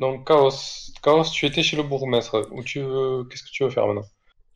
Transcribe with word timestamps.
Donc, 0.00 0.26
Chaos, 0.26 0.92
Chaos, 1.02 1.24
tu 1.24 1.46
étais 1.46 1.62
chez 1.62 1.76
le 1.76 1.82
bourgmestre. 1.82 2.48
Où 2.50 2.62
tu 2.62 2.80
veux... 2.80 3.24
Qu'est-ce 3.24 3.44
que 3.44 3.50
tu 3.50 3.64
veux 3.64 3.70
faire 3.70 3.86
maintenant? 3.86 4.06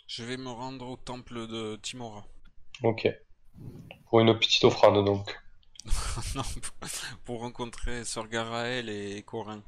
Je 0.06 0.24
vais 0.24 0.36
me 0.36 0.50
rendre 0.50 0.88
au 0.88 0.96
temple 0.96 1.46
de 1.46 1.76
Timora. 1.76 2.24
Ok. 2.82 3.08
Pour 4.08 4.20
une 4.20 4.38
petite 4.38 4.64
offrande, 4.64 5.04
donc. 5.04 5.38
non, 6.34 6.42
pour 7.24 7.40
rencontrer 7.40 8.04
Sir 8.04 8.28
Garaël 8.28 8.88
et 8.88 9.22
Corin. 9.22 9.62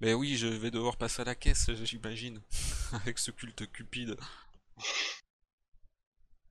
Mais 0.00 0.14
oui, 0.14 0.36
je 0.36 0.46
vais 0.46 0.70
devoir 0.70 0.96
passer 0.96 1.22
à 1.22 1.24
la 1.24 1.34
caisse, 1.34 1.70
j'imagine. 1.84 2.40
Avec 3.02 3.18
ce 3.18 3.30
culte 3.30 3.70
cupide. 3.72 4.16
Tu 4.78 4.84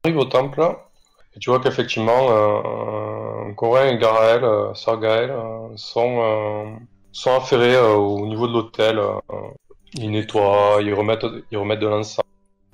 arrives 0.04 0.18
au 0.18 0.26
temple, 0.26 0.78
et 1.36 1.40
tu 1.40 1.50
vois 1.50 1.60
qu'effectivement, 1.60 2.32
euh, 2.32 3.54
Corin 3.54 3.88
et 3.90 3.98
Garaël, 3.98 4.44
euh, 4.44 4.74
Sir 4.74 4.98
Gaël, 5.00 5.30
euh, 5.30 5.76
sont, 5.78 6.20
euh, 6.22 6.76
sont 7.18 7.36
affairés 7.36 7.76
euh, 7.76 7.96
au 7.96 8.28
niveau 8.28 8.48
de 8.48 8.54
l'hôtel. 8.54 9.00
euh, 9.00 9.20
ils 9.94 10.12
nettoient, 10.12 10.78
ils 10.82 10.94
remettent, 10.94 11.26
ils 11.52 11.58
remettent 11.58 11.80
de 11.80 11.88
l'encens. 11.88 12.24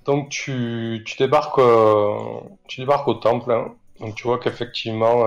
Donc 0.05 0.29
tu, 0.29 1.01
tu 1.05 1.15
débarques, 1.17 1.59
euh, 1.59 2.41
tu 2.67 2.81
débarques 2.81 3.07
au 3.07 3.13
temple. 3.13 3.51
hein. 3.51 3.73
Donc 3.99 4.15
tu 4.15 4.23
vois 4.27 4.39
qu'effectivement, 4.39 5.23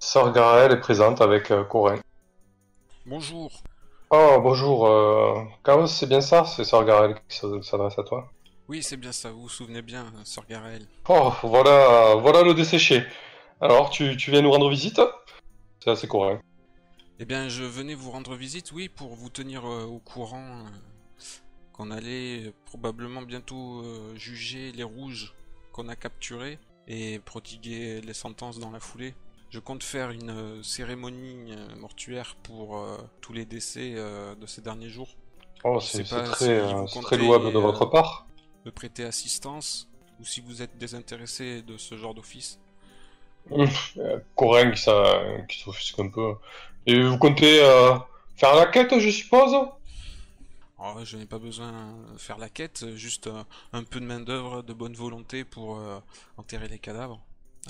Sœur 0.00 0.32
Garaël 0.32 0.72
est 0.72 0.80
présente 0.80 1.20
avec 1.20 1.50
euh, 1.50 1.62
Corin. 1.64 1.98
Bonjour. 3.06 3.50
Oh 4.10 4.38
bonjour, 4.40 4.88
Chaos, 5.64 5.86
c'est 5.86 6.08
bien 6.08 6.20
ça, 6.20 6.44
c'est 6.44 6.64
Sœur 6.64 6.84
Garaël 6.84 7.16
qui 7.28 7.38
s'adresse 7.38 7.98
à 7.98 8.02
toi? 8.02 8.30
Oui, 8.68 8.82
c'est 8.82 8.96
bien 8.96 9.12
ça, 9.12 9.30
vous 9.30 9.42
vous 9.42 9.48
souvenez 9.48 9.82
bien, 9.82 10.06
Sir 10.24 10.44
Garaël. 10.48 10.86
Oh 11.08 11.32
voilà, 11.42 12.14
voilà 12.16 12.42
le 12.42 12.54
desséché. 12.54 13.04
Alors 13.60 13.90
tu, 13.90 14.16
tu 14.16 14.30
viens 14.30 14.42
nous 14.42 14.50
rendre 14.50 14.70
visite? 14.70 15.00
C'est 15.80 15.90
assez 15.90 16.08
Corin. 16.08 16.40
Eh 17.20 17.26
bien, 17.26 17.48
je 17.48 17.62
venais 17.62 17.94
vous 17.94 18.10
rendre 18.10 18.34
visite, 18.34 18.72
oui, 18.72 18.88
pour 18.88 19.14
vous 19.14 19.28
tenir 19.28 19.64
euh, 19.64 19.84
au 19.84 20.00
courant 20.00 20.58
euh, 20.58 21.22
qu'on 21.72 21.92
allait 21.92 22.46
euh, 22.46 22.52
probablement 22.64 23.22
bientôt 23.22 23.82
euh, 23.82 24.16
juger 24.16 24.72
les 24.72 24.82
rouges 24.82 25.32
qu'on 25.70 25.88
a 25.88 25.94
capturés 25.94 26.58
et 26.88 27.20
prodiguer 27.20 28.00
les 28.00 28.14
sentences 28.14 28.58
dans 28.58 28.72
la 28.72 28.80
foulée. 28.80 29.14
Je 29.50 29.60
compte 29.60 29.84
faire 29.84 30.10
une 30.10 30.64
cérémonie 30.64 31.54
mortuaire 31.78 32.34
pour 32.42 32.84
tous 33.20 33.32
les 33.32 33.44
décès 33.44 33.94
de 33.94 34.46
ces 34.46 34.60
derniers 34.60 34.88
jours. 34.88 35.08
Oh 35.62 35.78
c'est 35.78 36.02
très, 36.02 36.26
si 36.88 37.00
très 37.00 37.16
louable 37.16 37.52
de 37.52 37.58
votre 37.58 37.86
part. 37.86 38.26
Me 38.64 38.72
prêter 38.72 39.04
assistance 39.04 39.88
ou 40.18 40.24
si 40.24 40.40
vous 40.40 40.60
êtes 40.60 40.76
désintéressé 40.76 41.62
de 41.62 41.76
ce 41.78 41.96
genre 41.96 42.14
d'office. 42.14 42.58
Euh, 43.52 44.18
Corin 44.34 44.72
qui, 44.72 44.84
qui 45.48 45.58
s'offusque 45.60 46.00
un 46.00 46.08
peu. 46.08 46.34
Et 46.86 47.02
vous 47.02 47.18
comptez 47.18 47.62
euh, 47.62 47.94
faire 48.36 48.54
la 48.54 48.66
quête, 48.66 48.98
je 48.98 49.10
suppose? 49.10 49.54
Oh, 50.78 50.98
je 51.02 51.16
n'ai 51.16 51.24
pas 51.24 51.38
besoin 51.38 51.72
de 52.12 52.18
faire 52.18 52.36
la 52.36 52.50
quête, 52.50 52.84
juste 52.94 53.28
euh, 53.28 53.42
un 53.72 53.84
peu 53.84 54.00
de 54.00 54.04
main-d'œuvre, 54.04 54.62
de 54.62 54.74
bonne 54.74 54.94
volonté 54.94 55.44
pour 55.44 55.78
euh, 55.78 55.98
enterrer 56.36 56.68
les 56.68 56.78
cadavres 56.78 57.20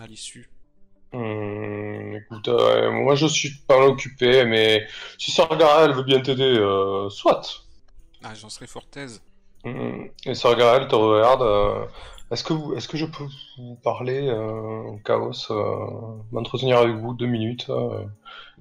à 0.00 0.06
l'issue. 0.06 0.50
Hum, 1.12 2.16
écoute, 2.16 2.48
moi 2.48 3.14
je 3.14 3.26
suis 3.26 3.50
pas 3.68 3.78
mal 3.78 3.90
occupé, 3.90 4.44
mais 4.44 4.84
si 5.16 5.30
Sœur 5.30 5.56
Garaël 5.56 5.92
veut 5.92 6.02
bien 6.02 6.20
t'aider, 6.20 6.42
euh, 6.58 7.08
soit. 7.08 7.42
Ah, 8.24 8.34
j'en 8.34 8.48
serais 8.48 8.66
fort 8.66 8.86
aise. 8.96 9.22
Hum, 9.64 10.08
Et 10.26 10.34
Sœur 10.34 10.56
Garaël 10.56 10.88
te 10.88 10.96
regarde. 10.96 11.88
est-ce 12.32 12.42
que 12.42 12.52
vous, 12.52 12.74
est-ce 12.74 12.88
que 12.88 12.96
je 12.96 13.06
peux 13.06 13.26
vous 13.58 13.76
parler, 13.76 14.26
Chaos, 15.04 15.32
m'entretenir 16.32 16.78
avec 16.78 16.96
vous 16.96 17.14
deux 17.14 17.26
minutes 17.26 17.70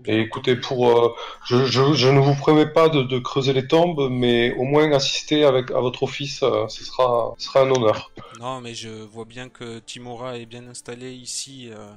Et 0.06 0.20
écoutez, 0.22 0.56
pour, 0.56 0.90
euh, 0.90 1.14
je, 1.46 1.66
je, 1.66 1.94
je 1.94 2.08
ne 2.10 2.20
vous 2.20 2.36
promets 2.36 2.68
pas 2.68 2.90
de, 2.90 3.04
de 3.04 3.20
creuser 3.20 3.54
les 3.54 3.68
tombes, 3.68 4.10
mais 4.12 4.54
au 4.56 4.64
moins 4.64 4.92
assister 4.92 5.46
avec 5.46 5.72
à 5.72 5.80
votre 5.80 6.04
office, 6.04 6.44
euh, 6.44 6.68
ce 6.68 6.84
sera, 6.84 7.34
ce 7.38 7.46
sera 7.48 7.62
un 7.62 7.72
honneur. 7.72 8.12
Non, 8.34 8.62
mais 8.62 8.74
je 8.76 8.90
vois 8.90 9.26
bien 9.26 9.50
que 9.50 9.80
Timora 9.80 10.38
est 10.38 10.46
bien 10.46 10.68
installé 10.68 11.14
ici 11.14 11.70
euh, 11.72 11.96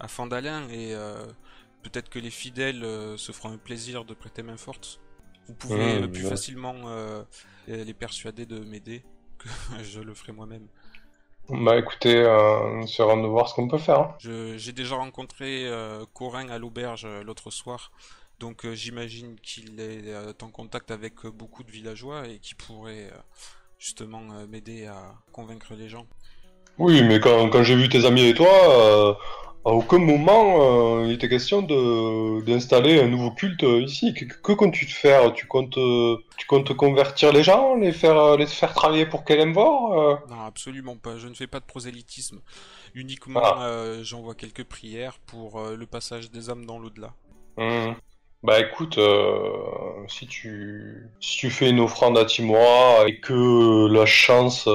à 0.00 0.08
Fandalin 0.08 0.68
et 0.70 0.94
peut-être 1.82 2.08
que 2.10 2.18
les 2.18 2.30
fidèles 2.30 2.82
se 3.18 3.32
feront 3.32 3.52
un 3.52 3.58
plaisir 3.58 4.04
de 4.04 4.14
prêter 4.14 4.42
main 4.42 4.56
forte. 4.58 5.00
Vous 5.48 5.54
pouvez 5.54 5.96
Mmh, 5.96 6.02
euh, 6.02 6.08
plus 6.08 6.24
ouais. 6.24 6.36
facilement 6.36 6.76
les 7.68 7.94
persuader 7.94 8.46
de 8.46 8.60
m'aider 8.60 9.04
que 9.38 9.48
je 9.84 10.00
le 10.00 10.14
ferai 10.14 10.32
moi-même. 10.32 10.68
Bah 11.48 11.76
écoutez, 11.78 12.16
euh, 12.16 12.84
c'est 12.86 13.02
à 13.02 13.06
de 13.22 13.26
voir 13.26 13.48
ce 13.48 13.54
qu'on 13.54 13.68
peut 13.68 13.78
faire. 13.78 14.00
hein. 14.00 14.14
Je- 14.18 14.56
J'ai 14.58 14.72
déjà 14.72 14.96
rencontré 14.96 15.66
euh, 15.66 16.04
Corin 16.12 16.48
à 16.48 16.58
l'auberge 16.58 17.04
euh, 17.04 17.22
l'autre 17.22 17.50
soir, 17.50 17.92
donc 18.40 18.64
euh, 18.64 18.74
j'imagine 18.74 19.36
qu'il 19.40 19.78
est 19.80 20.12
euh, 20.12 20.32
en 20.42 20.50
contact 20.50 20.90
avec 20.90 21.24
euh, 21.24 21.30
beaucoup 21.30 21.62
de 21.62 21.70
villageois 21.70 22.26
et 22.26 22.38
qui 22.38 22.54
pourrait 22.54 23.10
euh, 23.12 23.18
justement 23.78 24.22
euh, 24.32 24.46
m'aider 24.46 24.86
à 24.86 25.14
convaincre 25.32 25.74
les 25.74 25.88
gens. 25.88 26.06
Oui, 26.78 27.02
mais 27.02 27.20
quand, 27.20 27.48
quand 27.48 27.62
j'ai 27.62 27.76
vu 27.76 27.88
tes 27.88 28.04
amis 28.04 28.26
et 28.26 28.34
toi, 28.34 28.48
euh, 28.68 29.14
à 29.66 29.70
aucun 29.70 29.98
moment 29.98 31.00
euh, 31.00 31.06
il 31.06 31.12
était 31.12 31.28
question 31.28 31.60
de 31.60 32.40
d'installer 32.44 33.00
un 33.00 33.08
nouveau 33.08 33.32
culte 33.32 33.64
euh, 33.64 33.82
ici. 33.82 34.14
Que, 34.14 34.24
que 34.24 34.52
comptes-tu 34.52 34.86
te 34.86 34.92
faire? 34.92 35.32
Tu 35.34 35.46
comptes, 35.46 35.76
euh, 35.76 36.16
tu 36.36 36.46
comptes 36.46 36.72
convertir 36.74 37.32
les 37.32 37.42
gens, 37.42 37.74
les 37.74 37.92
faire, 37.92 38.36
les 38.36 38.46
faire 38.46 38.72
travailler 38.72 39.06
pour 39.06 39.24
Kelemvor? 39.24 39.76
euh? 40.00 40.14
Non, 40.30 40.42
absolument 40.46 40.96
pas. 40.96 41.18
Je 41.18 41.26
ne 41.26 41.34
fais 41.34 41.48
pas 41.48 41.58
de 41.58 41.64
prosélytisme. 41.64 42.38
Uniquement, 42.94 43.40
Ah. 43.42 43.66
euh, 43.66 44.04
j'envoie 44.04 44.36
quelques 44.36 44.64
prières 44.64 45.18
pour 45.26 45.60
le 45.60 45.86
passage 45.86 46.30
des 46.30 46.48
âmes 46.48 46.64
dans 46.64 46.78
l'au-delà. 46.78 47.10
Hmm. 47.58 47.94
Bah 48.42 48.60
écoute, 48.60 48.98
si 50.08 50.26
tu 50.28 51.08
si 51.20 51.38
tu 51.38 51.50
fais 51.50 51.70
une 51.70 51.80
offrande 51.80 52.16
à 52.16 52.24
Timora 52.24 53.08
et 53.08 53.18
que 53.18 53.88
la 53.92 54.06
chance 54.06 54.68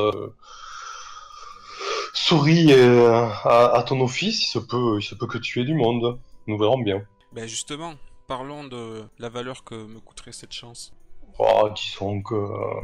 sourit 2.14 2.74
euh, 2.74 3.28
à, 3.44 3.78
à 3.78 3.84
ton 3.84 4.02
office, 4.02 4.44
il 4.44 4.50
se 4.50 4.60
peut 4.60 4.98
il 5.00 5.04
se 5.04 5.16
peut 5.16 5.28
que 5.28 5.38
tu 5.38 5.62
aies 5.62 5.66
du 5.66 5.74
monde. 5.74 6.20
Nous 6.48 6.58
verrons 6.58 6.80
bien. 6.80 7.04
Ben 7.34 7.48
justement, 7.48 7.94
parlons 8.28 8.66
de 8.66 9.04
la 9.20 9.30
valeur 9.30 9.64
que 9.64 9.76
me 9.76 10.00
coûterait 10.00 10.32
cette 10.32 10.54
chance. 10.54 10.94
Oh, 11.38 11.70
disons 11.76 12.22
que 12.22 12.36
euh, 12.36 12.82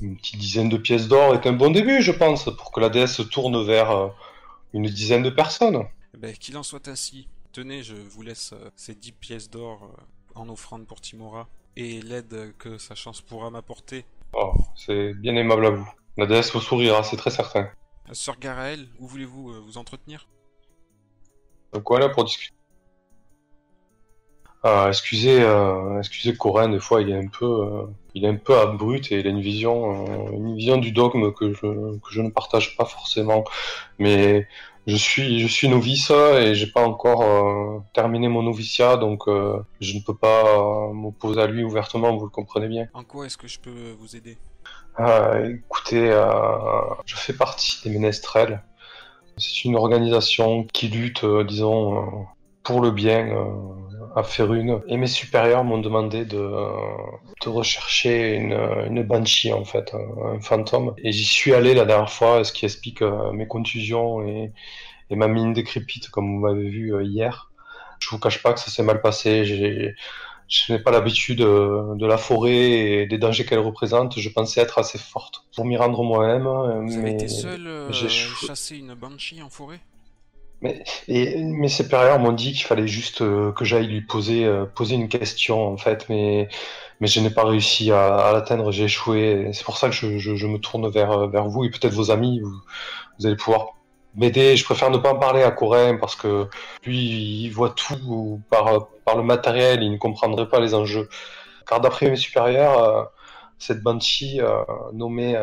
une 0.00 0.16
petite 0.16 0.38
dizaine 0.38 0.68
de 0.68 0.78
pièces 0.78 1.08
d'or 1.08 1.34
est 1.34 1.46
un 1.46 1.52
bon 1.52 1.70
début, 1.70 2.00
je 2.00 2.12
pense, 2.12 2.44
pour 2.44 2.72
que 2.72 2.80
la 2.80 2.88
déesse 2.88 3.14
se 3.14 3.22
tourne 3.22 3.64
vers 3.64 3.90
euh, 3.90 4.08
une 4.72 4.86
dizaine 4.86 5.22
de 5.22 5.30
personnes. 5.30 5.86
Ben 6.16 6.34
qu'il 6.34 6.56
en 6.56 6.62
soit 6.62 6.88
ainsi. 6.88 7.28
Tenez, 7.52 7.82
je 7.82 7.94
vous 7.94 8.22
laisse 8.22 8.54
ces 8.76 8.94
10 8.94 9.12
pièces 9.12 9.50
d'or 9.50 9.90
en 10.34 10.48
offrande 10.48 10.86
pour 10.86 11.00
Timora 11.00 11.48
et 11.76 12.00
l'aide 12.00 12.54
que 12.58 12.78
sa 12.78 12.94
chance 12.94 13.20
pourra 13.20 13.50
m'apporter. 13.50 14.04
Oh, 14.32 14.52
c'est 14.76 15.14
bien 15.14 15.34
aimable 15.34 15.66
à 15.66 15.70
vous. 15.70 15.88
La 16.16 16.26
déesse 16.26 16.52
vous 16.52 16.60
sourira, 16.60 17.02
c'est 17.02 17.16
très 17.16 17.30
certain. 17.30 17.68
Euh, 18.10 18.14
Sœur 18.14 18.38
Garaël, 18.38 18.86
où 18.98 19.06
voulez-vous 19.06 19.50
euh, 19.50 19.60
vous 19.64 19.78
entretenir? 19.78 20.26
Donc 21.72 21.84
voilà 21.88 22.08
pour 22.08 22.24
discuter. 22.24 22.54
Ah, 24.62 24.86
excusez, 24.88 25.40
euh, 25.40 25.98
excusez 25.98 26.36
Corin, 26.36 26.68
des 26.68 26.80
fois 26.80 27.00
il 27.00 27.08
est 27.08 27.16
un 27.16 27.28
peu, 27.28 27.46
euh, 27.46 27.86
il 28.14 28.26
est 28.26 28.28
un 28.28 28.36
peu 28.36 28.58
abrupt 28.58 29.10
et 29.10 29.20
il 29.20 29.26
a 29.26 29.30
une 29.30 29.40
vision, 29.40 30.32
une 30.32 30.54
vision 30.54 30.76
du 30.76 30.92
dogme 30.92 31.32
que 31.32 31.54
je, 31.54 31.98
que 31.98 32.10
je 32.10 32.20
ne 32.20 32.28
partage 32.28 32.76
pas 32.76 32.84
forcément. 32.84 33.44
Mais 33.98 34.46
je 34.86 34.96
suis, 34.96 35.40
je 35.40 35.46
suis 35.46 35.68
novice 35.68 36.10
et 36.10 36.54
j'ai 36.54 36.66
pas 36.66 36.84
encore 36.84 37.22
euh, 37.22 37.78
terminé 37.94 38.28
mon 38.28 38.42
noviciat, 38.42 38.98
donc 38.98 39.28
euh, 39.28 39.62
je 39.80 39.94
ne 39.94 40.00
peux 40.00 40.16
pas 40.16 40.42
euh, 40.44 40.92
m'opposer 40.92 41.40
à 41.40 41.46
lui 41.46 41.64
ouvertement. 41.64 42.14
Vous 42.14 42.24
le 42.24 42.30
comprenez 42.30 42.68
bien. 42.68 42.86
En 42.92 43.04
quoi 43.04 43.24
est-ce 43.24 43.38
que 43.38 43.48
je 43.48 43.60
peux 43.60 43.92
vous 43.98 44.14
aider? 44.14 44.36
Euh, 44.98 45.54
écoutez, 45.54 46.10
euh, 46.10 46.82
je 47.06 47.16
fais 47.16 47.32
partie 47.32 47.80
des 47.84 47.90
Ménestrels. 47.90 48.62
C'est 49.36 49.64
une 49.64 49.76
organisation 49.76 50.64
qui 50.64 50.88
lutte, 50.88 51.24
euh, 51.24 51.44
disons, 51.44 52.26
pour 52.62 52.80
le 52.80 52.90
bien 52.90 53.28
à 54.16 54.22
Férune. 54.22 54.82
Et 54.88 54.96
mes 54.96 55.06
supérieurs 55.06 55.64
m'ont 55.64 55.78
demandé 55.78 56.24
de, 56.24 56.38
rechercher 57.46 58.34
une, 58.34 59.02
banshee, 59.02 59.52
en 59.52 59.64
fait, 59.64 59.94
un, 59.94 60.40
fantôme. 60.40 60.94
Et 60.98 61.12
j'y 61.12 61.24
suis 61.24 61.54
allé 61.54 61.74
la 61.74 61.84
dernière 61.84 62.10
fois, 62.10 62.44
ce 62.44 62.52
qui 62.52 62.64
explique 62.66 63.02
mes 63.02 63.46
contusions 63.46 64.22
et, 64.26 64.52
ma 65.10 65.26
mine 65.26 65.52
décrépite, 65.52 66.10
comme 66.10 66.34
vous 66.34 66.40
m'avez 66.40 66.68
vu 66.68 67.04
hier. 67.04 67.50
Je 68.00 68.08
vous 68.10 68.18
cache 68.18 68.42
pas 68.42 68.52
que 68.52 68.60
ça 68.60 68.70
s'est 68.70 68.82
mal 68.82 69.00
passé. 69.00 69.94
Je 70.50 70.72
n'ai 70.72 70.80
pas 70.80 70.90
l'habitude 70.90 71.40
euh, 71.40 71.94
de 71.94 72.06
la 72.06 72.18
forêt 72.18 72.52
et 72.52 73.06
des 73.06 73.18
dangers 73.18 73.46
qu'elle 73.46 73.60
représente. 73.60 74.18
Je 74.18 74.28
pensais 74.28 74.60
être 74.60 74.78
assez 74.78 74.98
forte 74.98 75.44
pour 75.54 75.64
m'y 75.64 75.76
rendre 75.76 76.02
moi-même. 76.02 76.46
euh, 76.46 76.80
Vous 76.80 76.96
mais... 76.96 76.98
avez 76.98 77.12
été 77.12 77.28
seul 77.28 77.66
euh, 77.66 77.92
chasser 77.92 78.76
une 78.78 78.94
banshee 78.94 79.40
en 79.42 79.48
forêt? 79.48 79.80
Mais, 80.62 80.84
et 81.08 81.42
mes 81.42 81.68
supérieurs 81.68 82.18
m'ont 82.18 82.32
dit 82.32 82.52
qu'il 82.52 82.64
fallait 82.64 82.86
juste 82.86 83.22
euh, 83.22 83.52
que 83.52 83.64
j'aille 83.64 83.86
lui 83.86 84.02
poser, 84.02 84.44
euh, 84.44 84.66
poser 84.66 84.96
une 84.96 85.08
question, 85.08 85.66
en 85.66 85.78
fait, 85.78 86.06
mais, 86.10 86.48
mais 87.00 87.06
je 87.06 87.20
n'ai 87.20 87.30
pas 87.30 87.44
réussi 87.44 87.92
à, 87.92 88.16
à 88.16 88.32
l'atteindre, 88.32 88.70
j'ai 88.70 88.84
échoué. 88.84 89.50
C'est 89.54 89.64
pour 89.64 89.78
ça 89.78 89.88
que 89.88 89.94
je, 89.94 90.18
je, 90.18 90.34
je 90.36 90.46
me 90.46 90.58
tourne 90.58 90.90
vers, 90.90 91.28
vers 91.28 91.46
vous 91.46 91.64
et 91.64 91.70
peut-être 91.70 91.94
vos 91.94 92.10
amis. 92.10 92.40
Vous, 92.40 92.50
vous 93.18 93.26
allez 93.26 93.36
pouvoir 93.36 93.68
m'aider. 94.14 94.56
Je 94.56 94.64
préfère 94.64 94.90
ne 94.90 94.98
pas 94.98 95.12
en 95.12 95.18
parler 95.18 95.42
à 95.42 95.50
Corin 95.50 95.96
parce 95.96 96.16
que 96.16 96.48
lui, 96.84 97.44
il 97.44 97.50
voit 97.50 97.70
tout 97.70 98.40
par, 98.50 99.16
le 99.16 99.22
matériel, 99.22 99.82
il 99.82 99.92
ne 99.92 99.98
comprendrait 99.98 100.48
pas 100.48 100.60
les 100.60 100.74
enjeux. 100.74 101.08
car 101.66 101.80
d'après 101.80 102.10
mes 102.10 102.16
supérieurs, 102.16 103.10
cette 103.58 103.82
Banshee 103.82 104.40
nommée 104.92 105.36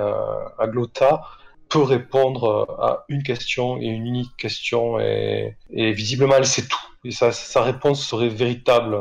Aglota 0.58 1.22
peut 1.69 1.84
répondre 1.84 2.78
à 2.80 3.06
une 3.10 3.24
question 3.24 3.78
et 3.78 3.86
une 3.86 4.06
unique 4.06 4.36
question 4.38 5.00
et, 5.00 5.56
visiblement 5.69 6.36
elle 6.36 6.46
sait 6.46 6.68
tout. 6.68 6.78
Et 7.04 7.12
sa, 7.12 7.62
réponse 7.62 8.06
serait 8.06 8.30
véritable. 8.30 8.98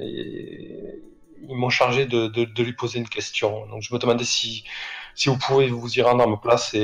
Ils 0.00 1.56
m'ont 1.56 1.70
chargé 1.70 2.06
de, 2.06 2.62
lui 2.62 2.72
poser 2.72 2.98
une 2.98 3.08
question. 3.08 3.66
Donc 3.66 3.82
je 3.82 3.92
me 3.94 3.98
demandais 3.98 4.24
si, 4.24 4.64
vous 5.26 5.38
pouvez 5.38 5.68
vous 5.68 5.98
y 5.98 6.02
rendre 6.02 6.22
à 6.22 6.26
ma 6.26 6.36
place 6.36 6.74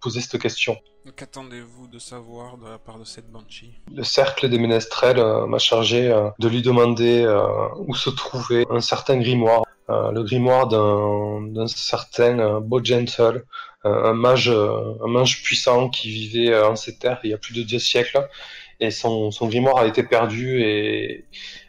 poser 0.00 0.20
cette 0.20 0.40
question. 0.40 0.76
Qu'attendez-vous 1.16 1.88
de 1.88 1.98
savoir 1.98 2.58
de 2.58 2.68
la 2.68 2.78
part 2.78 2.98
de 2.98 3.04
cette 3.04 3.30
Banshee? 3.30 3.72
Le 3.94 4.04
cercle 4.04 4.48
des 4.48 4.58
ménestrels 4.58 5.18
euh, 5.18 5.46
m'a 5.46 5.58
chargé 5.58 6.10
euh, 6.10 6.28
de 6.38 6.48
lui 6.48 6.60
demander 6.60 7.22
euh, 7.22 7.68
où 7.78 7.94
se 7.94 8.10
trouvait 8.10 8.66
un 8.70 8.80
certain 8.80 9.18
grimoire. 9.18 9.62
le 9.88 10.22
grimoire 10.22 10.68
d'un 10.68 11.66
certain 11.66 12.60
Beau 12.60 12.84
Gentle, 12.84 13.46
un 13.84 14.12
mage, 14.12 14.50
un 14.50 15.08
mage 15.08 15.42
puissant 15.42 15.88
qui 15.88 16.10
vivait 16.10 16.54
en 16.60 16.76
ces 16.76 16.98
terres 16.98 17.20
il 17.24 17.30
y 17.30 17.34
a 17.34 17.38
plus 17.38 17.54
de 17.54 17.62
deux 17.62 17.78
siècles. 17.78 18.28
Et 18.80 18.90
son, 18.90 19.30
son 19.30 19.46
grimoire 19.48 19.78
a 19.78 19.86
été 19.86 20.02
perdu 20.02 20.60
et, 20.60 21.24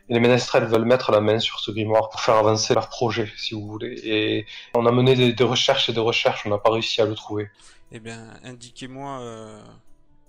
les 0.09 0.19
ménestrels 0.19 0.65
veulent 0.65 0.85
mettre 0.85 1.11
la 1.11 1.21
main 1.21 1.39
sur 1.39 1.59
ce 1.59 1.71
grimoire 1.71 2.09
pour 2.09 2.19
faire 2.19 2.35
avancer 2.35 2.73
leur 2.73 2.89
projet, 2.89 3.31
si 3.37 3.53
vous 3.53 3.65
voulez. 3.67 3.99
Et 4.03 4.45
on 4.73 4.85
a 4.85 4.91
mené 4.91 5.33
des, 5.33 5.43
recherches 5.43 5.89
et 5.89 5.93
des 5.93 5.99
recherches, 5.99 6.45
on 6.45 6.49
n'a 6.49 6.57
pas 6.57 6.71
réussi 6.71 7.01
à 7.01 7.05
le 7.05 7.13
trouver. 7.13 7.49
Eh 7.91 7.99
bien, 7.99 8.27
indiquez-moi 8.43 9.19
euh, 9.21 9.61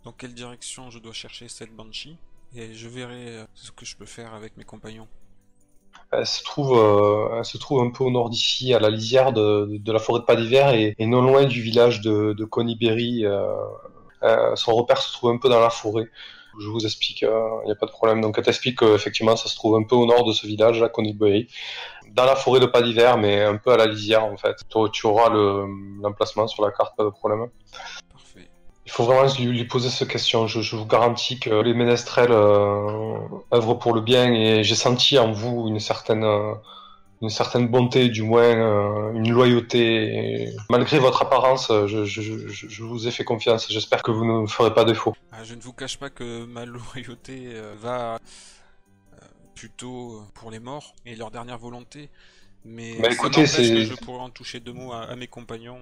dans 0.04 0.12
quelle 0.12 0.34
direction 0.34 0.90
je 0.90 0.98
dois 0.98 1.12
chercher 1.12 1.48
cette 1.48 1.74
Banshee, 1.74 2.16
et 2.54 2.74
je 2.74 2.88
verrai 2.88 3.38
euh, 3.38 3.44
ce 3.54 3.70
que 3.70 3.86
je 3.86 3.96
peux 3.96 4.06
faire 4.06 4.34
avec 4.34 4.56
mes 4.58 4.64
compagnons. 4.64 5.08
Elle 6.12 6.26
se 6.26 6.42
trouve, 6.42 6.78
euh, 6.78 7.38
elle 7.38 7.44
se 7.44 7.56
trouve 7.56 7.82
un 7.82 7.90
peu 7.90 8.04
au 8.04 8.10
nord 8.10 8.30
d'ici, 8.30 8.74
à 8.74 8.80
la 8.80 8.90
lisière 8.90 9.32
de, 9.32 9.78
de, 9.78 9.92
la 9.92 9.98
forêt 9.98 10.20
de 10.20 10.24
pas 10.24 10.36
d'hiver, 10.36 10.74
et, 10.74 10.94
non 11.00 11.22
loin 11.22 11.44
du 11.44 11.62
village 11.62 12.00
de, 12.02 12.34
de 12.34 12.44
Conyberry. 12.44 13.24
son 14.56 14.74
repère 14.74 14.98
se 14.98 15.12
trouve 15.12 15.30
un 15.30 15.38
peu 15.38 15.48
dans 15.48 15.60
la 15.60 15.70
forêt 15.70 16.10
je 16.58 16.68
vous 16.68 16.84
explique, 16.84 17.22
il 17.22 17.28
euh, 17.28 17.64
n'y 17.64 17.72
a 17.72 17.74
pas 17.74 17.86
de 17.86 17.90
problème. 17.90 18.20
Donc, 18.20 18.36
elle 18.38 18.44
t'explique 18.44 18.78
qu'effectivement, 18.80 19.36
ça 19.36 19.48
se 19.48 19.54
trouve 19.54 19.76
un 19.76 19.82
peu 19.82 19.94
au 19.94 20.06
nord 20.06 20.24
de 20.24 20.32
ce 20.32 20.46
village, 20.46 20.82
à 20.82 20.88
Conyberry, 20.88 21.48
dans 22.12 22.24
la 22.24 22.36
forêt 22.36 22.60
de 22.60 22.66
pas 22.66 22.82
d'hiver, 22.82 23.18
mais 23.18 23.42
un 23.42 23.56
peu 23.56 23.72
à 23.72 23.76
la 23.76 23.86
lisière, 23.86 24.24
en 24.24 24.36
fait. 24.36 24.56
Tu, 24.92 25.06
auras 25.06 25.30
l'emplacement 25.30 26.46
sur 26.48 26.64
la 26.64 26.72
carte, 26.72 26.96
pas 26.96 27.04
de 27.04 27.10
problème. 27.10 27.48
Parfait. 28.12 28.48
Il 28.86 28.90
faut 28.90 29.04
vraiment 29.04 29.32
lui, 29.38 29.64
poser 29.64 29.90
cette 29.90 30.08
question. 30.08 30.46
Je, 30.46 30.76
vous 30.76 30.86
garantis 30.86 31.38
que 31.38 31.50
les 31.50 31.74
ménestrels 31.74 32.32
euh, 32.32 33.18
œuvrent 33.54 33.78
pour 33.78 33.94
le 33.94 34.00
bien 34.00 34.32
et 34.32 34.64
j'ai 34.64 34.74
senti 34.74 35.18
en 35.18 35.32
vous 35.32 35.68
une 35.68 35.80
certaine. 35.80 36.24
Une 37.22 37.28
certaine 37.28 37.68
bonté, 37.68 38.08
du 38.08 38.22
moins 38.22 38.44
euh, 38.44 39.12
une 39.12 39.30
loyauté. 39.30 40.54
malgré 40.70 40.98
votre 40.98 41.20
apparence, 41.20 41.70
euh, 41.70 41.86
je, 41.86 42.82
vous 42.82 43.06
ai 43.06 43.10
fait 43.10 43.24
confiance. 43.24 43.70
J'espère 43.70 44.02
que 44.02 44.10
vous 44.10 44.24
ne 44.24 44.46
ferez 44.46 44.72
pas 44.72 44.86
défaut. 44.86 45.14
Ah, 45.30 45.44
je 45.44 45.54
ne 45.54 45.60
vous 45.60 45.74
cache 45.74 45.98
pas 45.98 46.08
que 46.08 46.46
ma 46.46 46.64
loyauté 46.94 47.50
euh, 47.52 47.74
va 47.78 48.18
plutôt 49.54 50.22
pour 50.32 50.50
les 50.50 50.60
morts 50.60 50.94
et 51.04 51.14
leur 51.14 51.30
dernière 51.30 51.58
volonté. 51.58 52.08
Mais 52.64 52.98
bah, 52.98 53.08
écoutez, 53.10 53.42
que 53.42 53.84
je 53.84 53.94
pourrais 53.96 54.22
en 54.22 54.30
toucher 54.30 54.60
deux 54.60 54.72
mots 54.72 54.92
à, 54.92 55.14
mes 55.14 55.26
compagnons 55.26 55.80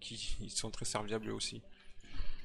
qui 0.00 0.36
sont 0.48 0.70
très 0.70 0.84
serviables 0.84 1.30
aussi. 1.30 1.62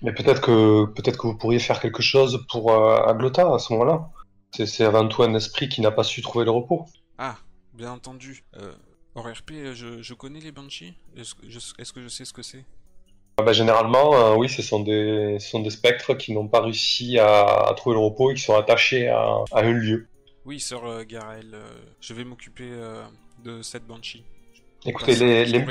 Mais 0.03 0.11
peut-être 0.11 0.41
que 0.41 0.85
peut-être 0.85 1.17
que 1.17 1.25
vous 1.25 1.37
pourriez 1.37 1.59
faire 1.59 1.79
quelque 1.79 2.03
chose 2.03 2.45
pour 2.49 2.71
Aglota 2.71 3.51
à 3.51 3.57
ce 3.57 3.73
moment-là. 3.73 4.09
C'est 4.51 4.85
avant 4.85 5.07
tout 5.07 5.23
un 5.23 5.33
esprit 5.33 5.69
qui 5.69 5.81
n'a 5.81 5.91
pas 5.91 6.03
su 6.03 6.21
trouver 6.21 6.45
le 6.45 6.51
repos. 6.51 6.85
Ah, 7.17 7.37
bien 7.77 7.91
entendu. 7.91 8.43
Euh, 8.57 8.73
hors 9.15 9.27
RP, 9.27 9.73
je, 9.73 10.13
connais 10.13 10.39
les 10.39 10.51
Banshees 10.51 10.93
Est-ce 11.15 11.35
que 11.93 12.01
je 12.01 12.09
sais 12.09 12.25
ce 12.25 12.33
que 12.33 12.41
c'est? 12.41 12.65
Ah 13.39 13.43
bah, 13.43 13.53
Généralement, 13.53 14.15
euh, 14.15 14.35
oui, 14.35 14.49
ce 14.49 14.63
sont, 14.63 14.79
des, 14.79 15.37
sont 15.39 15.59
des 15.59 15.69
spectres 15.69 16.15
qui 16.15 16.33
n'ont 16.33 16.47
pas 16.47 16.61
réussi 16.61 17.19
à, 17.19 17.71
trouver 17.77 17.95
le 17.95 18.01
repos 18.01 18.31
et 18.31 18.33
qui 18.33 18.41
sont 18.41 18.55
attachés 18.55 19.07
à, 19.09 19.43
un 19.51 19.71
lieu. 19.71 20.07
Oui, 20.45 20.59
sœur 20.59 20.85
euh, 20.85 21.03
Garel, 21.07 21.51
euh, 21.53 21.61
je 22.01 22.13
vais 22.15 22.23
m'occuper 22.23 22.69
de 23.43 23.61
cette 23.61 23.85
Banshee. 23.85 24.23
Écoutez, 24.85 25.15
les, 25.15 25.45
les, 25.45 25.65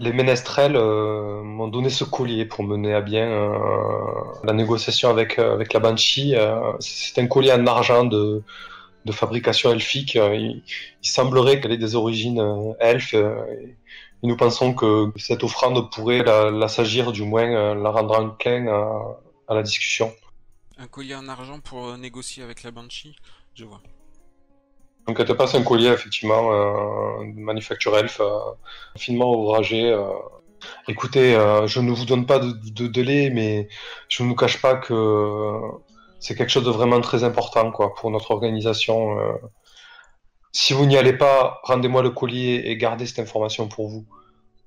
les 0.00 0.12
ménestrels 0.12 0.72
m'ont 0.72 1.68
donné 1.68 1.90
ce 1.90 2.04
collier 2.04 2.44
pour 2.44 2.64
mener 2.64 2.94
à 2.94 3.02
bien 3.02 3.52
la 4.42 4.52
négociation 4.52 5.10
avec, 5.10 5.38
avec 5.38 5.72
la 5.72 5.80
Banshee. 5.80 6.34
c'est 6.80 7.20
un 7.20 7.26
collier 7.28 7.52
en 7.52 7.66
argent 7.66 8.04
de, 8.04 8.42
de 9.08 9.12
fabrication 9.12 9.72
elfique. 9.72 10.16
Euh, 10.16 10.34
il, 10.34 10.62
semblerait 11.02 11.60
qu'elle 11.60 11.72
ait 11.72 11.78
des 11.78 11.94
origines 11.94 12.40
euh, 12.40 12.72
elfes. 12.78 13.14
Euh, 13.14 13.42
et 14.22 14.26
nous 14.26 14.36
pensons 14.36 14.74
que 14.74 15.10
cette 15.16 15.42
offrande 15.44 15.90
pourrait 15.90 16.22
la, 16.22 16.68
s'agir, 16.68 17.12
du 17.12 17.22
moins 17.22 17.74
la 17.74 17.90
rendre 17.90 18.18
enclin 18.18 18.66
à, 18.66 19.20
à 19.46 19.54
la 19.54 19.62
discussion. 19.62 20.12
Un 20.76 20.88
collier 20.88 21.14
en 21.14 21.28
argent 21.28 21.60
pour 21.60 21.96
négocier 21.96 22.42
avec 22.42 22.64
la 22.64 22.72
Banshee 22.72 23.14
Je 23.54 23.64
vois. 23.64 23.80
Donc 25.06 25.20
elle 25.20 25.26
te 25.26 25.32
passe 25.32 25.54
un 25.54 25.62
collier, 25.62 25.88
effectivement, 25.88 26.52
euh, 26.52 27.24
manufacture 27.36 27.96
elfe, 27.96 28.20
finement 28.96 29.32
ouvragé. 29.32 29.96
Écoutez, 30.88 31.34
je 31.66 31.78
ne 31.78 31.92
vous 31.92 32.04
donne 32.04 32.26
pas 32.26 32.40
de, 32.40 32.50
de, 32.50 32.88
délai, 32.88 33.30
mais 33.30 33.68
je 34.08 34.24
ne 34.24 34.28
vous 34.28 34.34
cache 34.34 34.60
pas 34.60 34.74
que 34.74 34.92
c'est 36.20 36.34
quelque 36.34 36.50
chose 36.50 36.64
de 36.64 36.70
vraiment 36.70 37.00
très 37.00 37.24
important 37.24 37.70
quoi, 37.70 37.94
pour 37.94 38.10
notre 38.10 38.30
organisation. 38.30 39.18
Euh. 39.18 39.32
Si 40.52 40.72
vous 40.72 40.86
n'y 40.86 40.96
allez 40.96 41.12
pas, 41.12 41.60
rendez-moi 41.62 42.02
le 42.02 42.10
collier 42.10 42.62
et 42.64 42.76
gardez 42.76 43.06
cette 43.06 43.18
information 43.18 43.68
pour 43.68 43.88
vous, 43.88 44.06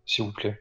s'il 0.05 0.25
vous 0.25 0.31
plaît. 0.31 0.59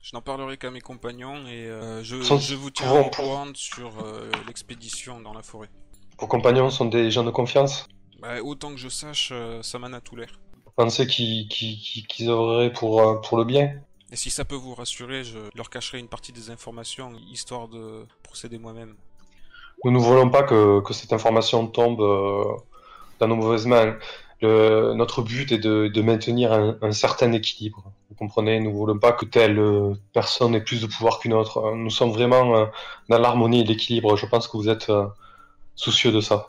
Je 0.00 0.14
n'en 0.14 0.22
parlerai 0.22 0.56
qu'à 0.56 0.70
mes 0.70 0.80
compagnons 0.80 1.46
et 1.48 1.66
euh, 1.66 2.02
je, 2.04 2.22
je, 2.22 2.54
vous 2.54 2.70
tiens 2.70 2.92
au 2.92 3.10
courant 3.10 3.48
sur 3.54 3.92
euh, 4.04 4.30
l'expédition 4.46 5.20
dans 5.20 5.32
la 5.32 5.42
forêt. 5.42 5.68
Vos 6.18 6.28
compagnons 6.28 6.70
sont 6.70 6.84
des 6.84 7.10
gens 7.10 7.24
de 7.24 7.30
confiance? 7.30 7.88
Bah, 8.20 8.40
Autant 8.42 8.70
que 8.70 8.78
je 8.78 8.88
sache, 8.88 9.32
ça 9.62 9.78
m'en 9.78 9.92
a 9.92 10.00
tout 10.00 10.14
l'air. 10.14 10.38
Vous 10.64 10.72
pensez 10.76 11.06
qu'ils 11.06 11.48
qu 11.48 12.28
œuvreraient 12.28 12.72
pour, 12.72 13.20
pour 13.20 13.36
le 13.36 13.44
bien? 13.44 13.74
Et 14.12 14.16
si 14.16 14.30
ça 14.30 14.44
peut 14.44 14.54
vous 14.54 14.74
rassurer, 14.74 15.24
je 15.24 15.38
leur 15.56 15.68
cacherai 15.68 15.98
une 15.98 16.08
partie 16.08 16.32
des 16.32 16.50
informations, 16.50 17.12
histoire 17.32 17.66
de 17.68 18.06
procéder 18.22 18.58
moi-même. 18.58 18.94
Nous 19.84 19.90
ne 19.90 19.98
voulons 19.98 20.30
pas 20.30 20.42
que, 20.42 20.82
cette 20.92 21.12
information 21.12 21.66
tombe 21.66 22.00
euh, 22.00 22.44
dans 23.20 23.28
nos 23.28 23.36
mauvaises 23.36 23.66
mains. 23.66 23.96
notre 24.42 25.22
but 25.22 25.52
est 25.52 25.58
de, 25.58 26.00
maintenir 26.02 26.52
un, 26.52 26.92
certain 26.92 27.32
équilibre. 27.32 27.84
Vous 28.08 28.16
comprenez? 28.16 28.60
Nous 28.60 28.70
ne 28.70 28.76
voulons 28.76 28.98
pas 28.98 29.12
que 29.12 29.24
telle 29.24 29.58
euh, 29.58 29.94
personne 30.12 30.54
ait 30.54 30.60
plus 30.60 30.80
de 30.80 30.86
pouvoir 30.86 31.18
qu'une 31.18 31.34
autre. 31.34 31.74
Nous 31.74 31.90
sommes 31.90 32.12
vraiment 32.12 32.56
euh, 32.56 32.66
dans 33.08 33.18
l'harmonie 33.18 33.60
et 33.60 33.64
l'équilibre. 33.64 34.16
Je 34.16 34.26
pense 34.26 34.48
que 34.48 34.56
vous 34.56 34.68
êtes 34.68 34.90
soucieux 35.74 36.12
de 36.12 36.20
ça. 36.20 36.48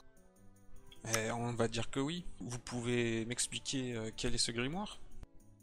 Eh, 1.15 1.31
on 1.31 1.53
va 1.53 1.67
dire 1.67 1.89
que 1.89 1.99
oui. 1.99 2.25
Vous 2.41 2.59
pouvez 2.59 3.25
m'expliquer 3.25 3.95
quel 4.15 4.35
est 4.35 4.39
ce 4.39 4.51
grimoire? 4.51 4.99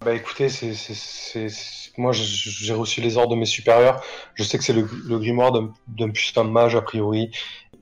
Bah 0.00 0.14
écoutez, 0.14 0.48
c'est, 0.48 1.48
moi 1.96 2.12
j'ai 2.12 2.74
reçu 2.74 3.00
les 3.00 3.16
ordres 3.16 3.34
de 3.34 3.40
mes 3.40 3.46
supérieurs. 3.46 4.02
Je 4.34 4.42
sais 4.42 4.58
que 4.58 4.64
c'est 4.64 4.72
le, 4.72 4.82
grimoire 5.18 5.52
d'un, 5.88 6.10
puissant 6.10 6.44
mage 6.44 6.76
a 6.76 6.82
priori 6.82 7.30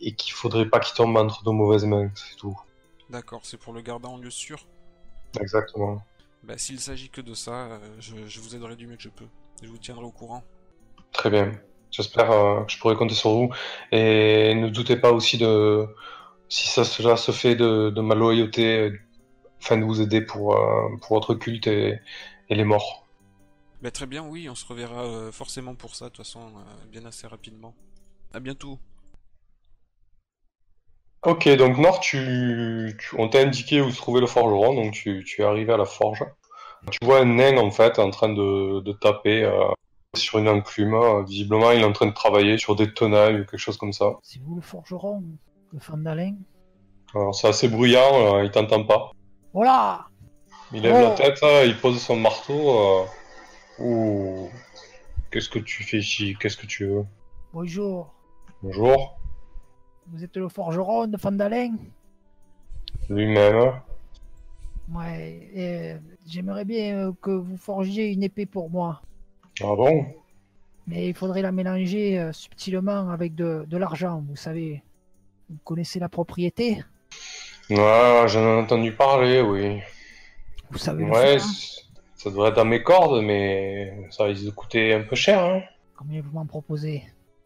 et 0.01 0.15
qu'il 0.15 0.33
faudrait 0.33 0.67
pas 0.67 0.81
qu'il 0.81 0.95
tombe 0.95 1.17
entre 1.17 1.43
de 1.45 1.51
mauvaises 1.51 1.85
mains, 1.85 2.11
c'est 2.15 2.37
tout. 2.37 2.57
D'accord, 3.11 3.41
c'est 3.45 3.57
pour 3.57 3.73
le 3.73 3.81
garder 3.81 4.07
en 4.07 4.19
lieu 4.19 4.31
sûr. 4.31 4.67
Exactement. 5.41 6.03
Bah 6.45 6.55
s'il 6.57 6.81
s'agit 6.81 7.09
que 7.09 7.21
de 7.21 7.35
ça, 7.35 7.53
euh, 7.53 7.79
je, 8.01 8.41
vous 8.41 8.55
aiderai 8.57 8.77
du 8.77 8.87
mieux 8.87 8.97
que 8.97 9.03
je 9.03 9.09
peux. 9.09 9.27
Je 9.63 9.69
vous 9.69 9.79
tiendrai 9.79 10.05
au 10.05 10.11
courant. 10.11 10.43
Très 11.13 11.31
bien. 11.31 11.53
J'espère 11.91 12.31
euh, 12.31 12.65
que 12.65 12.73
je 12.73 12.79
pourrai 12.79 12.97
compter 12.97 13.15
sur 13.15 13.31
vous. 13.31 13.51
Et 13.93 14.55
ne 14.55 14.69
doutez 14.69 14.97
pas 14.97 15.13
aussi 15.13 15.39
de 15.39 15.87
si 16.49 16.69
ça 16.69 16.85
cela 16.85 17.17
se 17.17 17.33
fait 17.33 17.55
de, 17.55 17.91
de 17.91 18.01
ma 18.01 18.15
loyauté 18.15 18.93
afin 19.63 19.79
de 19.79 19.85
vous 19.85 20.01
aider 20.01 20.21
pour, 20.21 20.57
euh, 20.57 20.89
pour 21.01 21.17
votre 21.17 21.35
culte 21.35 21.67
et, 21.67 22.01
les 22.51 22.65
morts. 22.65 23.07
Bah, 23.81 23.91
très 23.91 24.07
bien, 24.07 24.23
oui, 24.27 24.49
on 24.51 24.55
se 24.55 24.67
reverra 24.67 25.05
euh, 25.05 25.33
forcément 25.33 25.75
pour 25.75 25.95
ça, 25.95 26.07
de 26.07 26.11
toute 26.11 26.19
façon, 26.19 26.41
euh, 26.41 26.87
bien 26.91 27.07
assez 27.07 27.27
rapidement. 27.27 27.75
À 28.35 28.41
bientôt. 28.41 28.79
Ok, 31.25 31.49
donc 31.57 31.79
Nord, 31.79 32.01
tu, 32.01 32.95
on 33.17 33.29
t'a 33.29 33.41
indiqué 33.41 33.81
où 33.81 33.91
se 33.91 33.97
trouvait 33.97 34.21
le 34.21 34.27
forgeron, 34.27 34.75
donc 34.75 34.93
tu, 34.93 35.25
es 35.39 35.43
arrivé 35.43 35.73
à 35.73 35.77
la 35.77 35.85
forge. 35.87 36.25
Tu 36.91 36.99
vois 37.05 37.21
un 37.21 37.25
nain 37.25 37.57
en 37.59 37.71
fait 37.71 37.99
en 38.01 38.11
train 38.11 38.29
de, 38.29 38.93
taper 39.01 39.49
sur 40.17 40.41
une 40.41 40.49
enclume. 40.49 41.25
Visiblement, 41.25 41.71
il 41.71 41.81
est 41.81 41.85
en 41.85 41.93
train 41.93 42.07
de 42.07 42.13
travailler 42.13 42.59
sur 42.59 42.75
des 42.75 42.93
tenailles 42.93 43.37
ou 43.37 43.45
quelque 43.45 43.57
chose 43.57 43.77
comme 43.77 43.93
ça. 43.93 44.17
C'est 44.23 44.41
vous 44.43 44.57
le 44.57 44.63
forgeron, 44.63 45.23
le 45.73 45.79
Fandalin 45.79 46.35
Alors 47.15 47.37
c'est 47.37 47.47
assez 47.47 47.69
bruyant, 47.69 48.41
il 48.43 48.51
t'entend 48.51 48.83
pas. 48.83 49.13
Voilà 49.53 50.07
Il 50.73 50.83
lève 50.83 51.03
la 51.03 51.11
tête, 51.11 51.39
il 51.67 51.77
pose 51.79 52.01
son 52.01 52.17
marteau. 52.17 53.07
Euh... 53.81 54.47
Qu'est-ce 55.31 55.49
que 55.49 55.59
tu 55.59 55.83
fais 55.83 55.99
ici? 55.99 56.37
Qu'est-ce 56.41 56.57
que 56.57 56.67
tu 56.67 56.87
veux? 56.87 57.05
Bonjour. 57.53 58.13
Bonjour. 58.63 59.19
Vous 60.07 60.25
êtes 60.25 60.37
le 60.37 60.49
forgeron 60.49 61.07
de 61.07 61.17
Fandalin 61.17 61.75
Lui-même. 63.09 63.81
Ouais, 64.93 65.49
et, 65.55 65.93
euh, 65.93 65.99
j'aimerais 66.27 66.65
bien 66.65 66.97
euh, 66.97 67.13
que 67.21 67.31
vous 67.31 67.57
forgiez 67.57 68.13
une 68.13 68.23
épée 68.23 68.47
pour 68.47 68.69
moi. 68.69 69.01
Ah 69.63 69.75
bon? 69.75 70.07
Mais 70.87 71.09
il 71.09 71.15
faudrait 71.15 71.43
la 71.43 71.53
mélanger 71.53 72.19
euh, 72.19 72.33
subtilement 72.33 73.11
avec 73.11 73.35
de, 73.35 73.65
de 73.69 73.77
l'argent, 73.77 74.25
vous 74.29 74.37
savez. 74.37 74.83
Vous 75.49 75.59
connaissez 75.65 75.99
la 75.99 76.09
propriété? 76.09 76.83
Ouais, 77.71 78.25
j'en 78.29 78.41
ai 78.41 78.61
entendu 78.61 78.93
parler, 78.93 79.41
oui. 79.41 79.81
Vous 80.71 80.79
savez 80.79 81.05
Ouais, 81.05 81.39
faire 81.39 81.41
c- 81.41 81.81
ça 82.17 82.31
devrait 82.31 82.51
être 82.51 82.57
dans 82.57 82.65
mes 82.65 82.83
cordes, 82.83 83.23
mais 83.23 84.07
ça 84.11 84.25
risque 84.25 84.45
de 84.45 84.51
coûter 84.51 84.95
un 84.95 85.03
peu 85.03 85.17
cher. 85.17 85.43
Hein. 85.45 85.63
Combien 85.97 86.21
vous 86.23 86.31
m'en 86.33 86.47
proposez? 86.47 87.03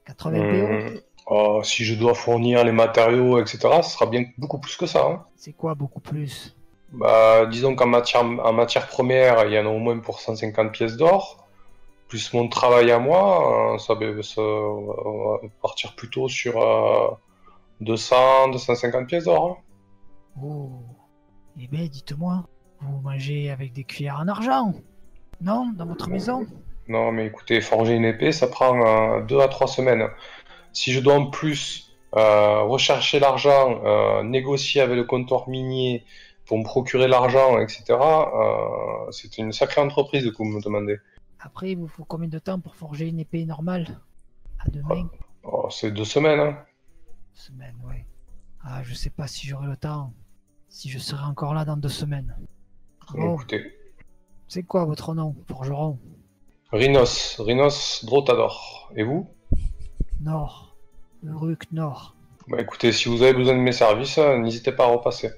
80 0.07 0.39
Hmm. 0.41 0.95
PO 0.95 1.01
Oh, 1.29 1.61
si 1.65 1.85
je 1.85 1.95
dois 1.97 2.15
fournir 2.15 2.65
les 2.65 2.71
matériaux, 2.73 3.41
etc., 3.41 3.83
ce 3.83 3.91
sera 3.91 4.07
bien 4.07 4.25
beaucoup 4.39 4.59
plus 4.61 4.77
que 4.77 4.87
ça. 4.87 5.05
Hein. 5.07 5.25
C'est 5.37 5.53
quoi 5.53 5.75
beaucoup 5.75 5.99
plus? 6.01 6.57
Bah, 6.93 7.47
disons 7.47 7.75
qu'en 7.75 7.89
matière, 7.89 8.23
en 8.25 8.53
matière 8.53 8.87
première, 8.87 9.45
il 9.47 9.53
y 9.53 9.59
en 9.59 9.67
a 9.67 9.69
au 9.69 9.79
moins 9.79 9.99
pour 9.99 10.21
150 10.21 10.71
pièces 10.73 10.97
d'or. 10.97 11.45
Plus 12.09 12.33
mon 12.33 12.49
travail 12.49 12.93
à 12.93 13.01
moi, 13.01 13.75
euh, 13.75 13.79
ça, 13.79 13.95
va- 13.95 14.23
ça 14.23 14.41
va 14.41 15.49
partir 15.61 15.97
plutôt 15.97 16.29
sur 16.29 16.63
euh, 16.63 17.09
200, 17.81 18.49
250 18.51 19.09
pièces 19.09 19.25
d'or. 19.25 19.59
hein. 19.59 19.63
Oh. 20.43 20.71
Eh 21.59 21.67
bien, 21.69 21.87
dites-moi, 21.87 22.47
vous 22.81 23.01
mangez 23.01 23.51
avec 23.51 23.73
des 23.73 23.85
cuillères 23.85 24.21
en 24.21 24.29
argent 24.29 24.75
Non 25.41 25.73
Dans 25.75 25.87
votre 25.87 26.09
maison? 26.09 26.47
Non, 26.89 27.11
mais 27.13 27.27
écoutez, 27.27 27.61
forger 27.61 27.95
une 27.95 28.05
épée, 28.05 28.33
ça 28.33 28.47
prend 28.47 29.21
2 29.21 29.41
à 29.41 29.49
3 29.49 29.67
semaines. 29.67 30.09
Si 30.73 30.93
je 30.93 31.01
dois 31.01 31.15
en 31.15 31.27
plus 31.31 31.97
euh, 32.15 32.63
rechercher 32.63 33.19
l'argent, 33.19 33.81
euh, 33.85 34.23
négocier 34.23 34.81
avec 34.81 34.97
le 34.97 35.05
comptoir 35.05 35.49
minier 35.49 36.05
pour 36.45 36.59
me 36.59 36.65
procurer 36.65 37.09
l'argent, 37.09 37.59
etc., 37.59 37.85
euh, 37.91 39.11
c'est 39.11 39.39
une 39.39 39.53
sacrée 39.53 39.81
entreprise 39.81 40.31
que 40.31 40.37
vous 40.37 40.45
me 40.45 40.61
demandez. 40.63 40.99
Après, 41.41 41.73
il 41.73 41.79
vous 41.79 41.89
faut 41.89 42.05
combien 42.05 42.29
de 42.29 42.39
temps 42.39 42.61
pour 42.61 42.77
forger 42.77 43.09
une 43.09 43.19
épée 43.19 43.45
normale? 43.47 44.01
À 44.59 44.69
deux 44.71 44.83
mains 44.83 45.09
Oh, 45.43 45.69
c'est 45.71 45.93
deux 45.93 46.05
semaines. 46.05 46.41
Hein. 46.41 46.59
Semaine, 47.33 47.77
ouais. 47.87 48.05
Ah, 48.65 48.83
je 48.83 48.95
sais 48.95 49.11
pas 49.11 49.27
si 49.27 49.47
j'aurai 49.47 49.67
le 49.67 49.77
temps. 49.77 50.13
Si 50.77 50.91
je 50.91 50.99
serai 50.99 51.25
encore 51.25 51.55
là 51.55 51.65
dans 51.65 51.79
deux 51.79 51.89
semaines. 51.89 52.37
Bon, 53.15 53.33
Écoutez, 53.37 53.73
c'est 54.47 54.63
quoi 54.63 54.85
votre 54.85 55.15
nom, 55.15 55.35
forgeron 55.49 55.99
Rhinos, 56.71 57.41
Rhinos 57.41 58.05
Drotador. 58.05 58.93
Et 58.95 59.03
vous? 59.03 59.27
Nord. 60.21 60.77
Le 61.23 61.35
Ruc 61.35 61.73
Nord. 61.73 62.15
bah, 62.49 62.61
Écoutez, 62.61 62.93
si 62.93 63.09
vous 63.09 63.23
avez 63.23 63.33
besoin 63.33 63.55
de 63.55 63.61
mes 63.61 63.73
services, 63.73 64.19
euh, 64.19 64.37
n'hésitez 64.37 64.71
pas 64.71 64.85
à 64.85 64.89
repasser. 64.89 65.31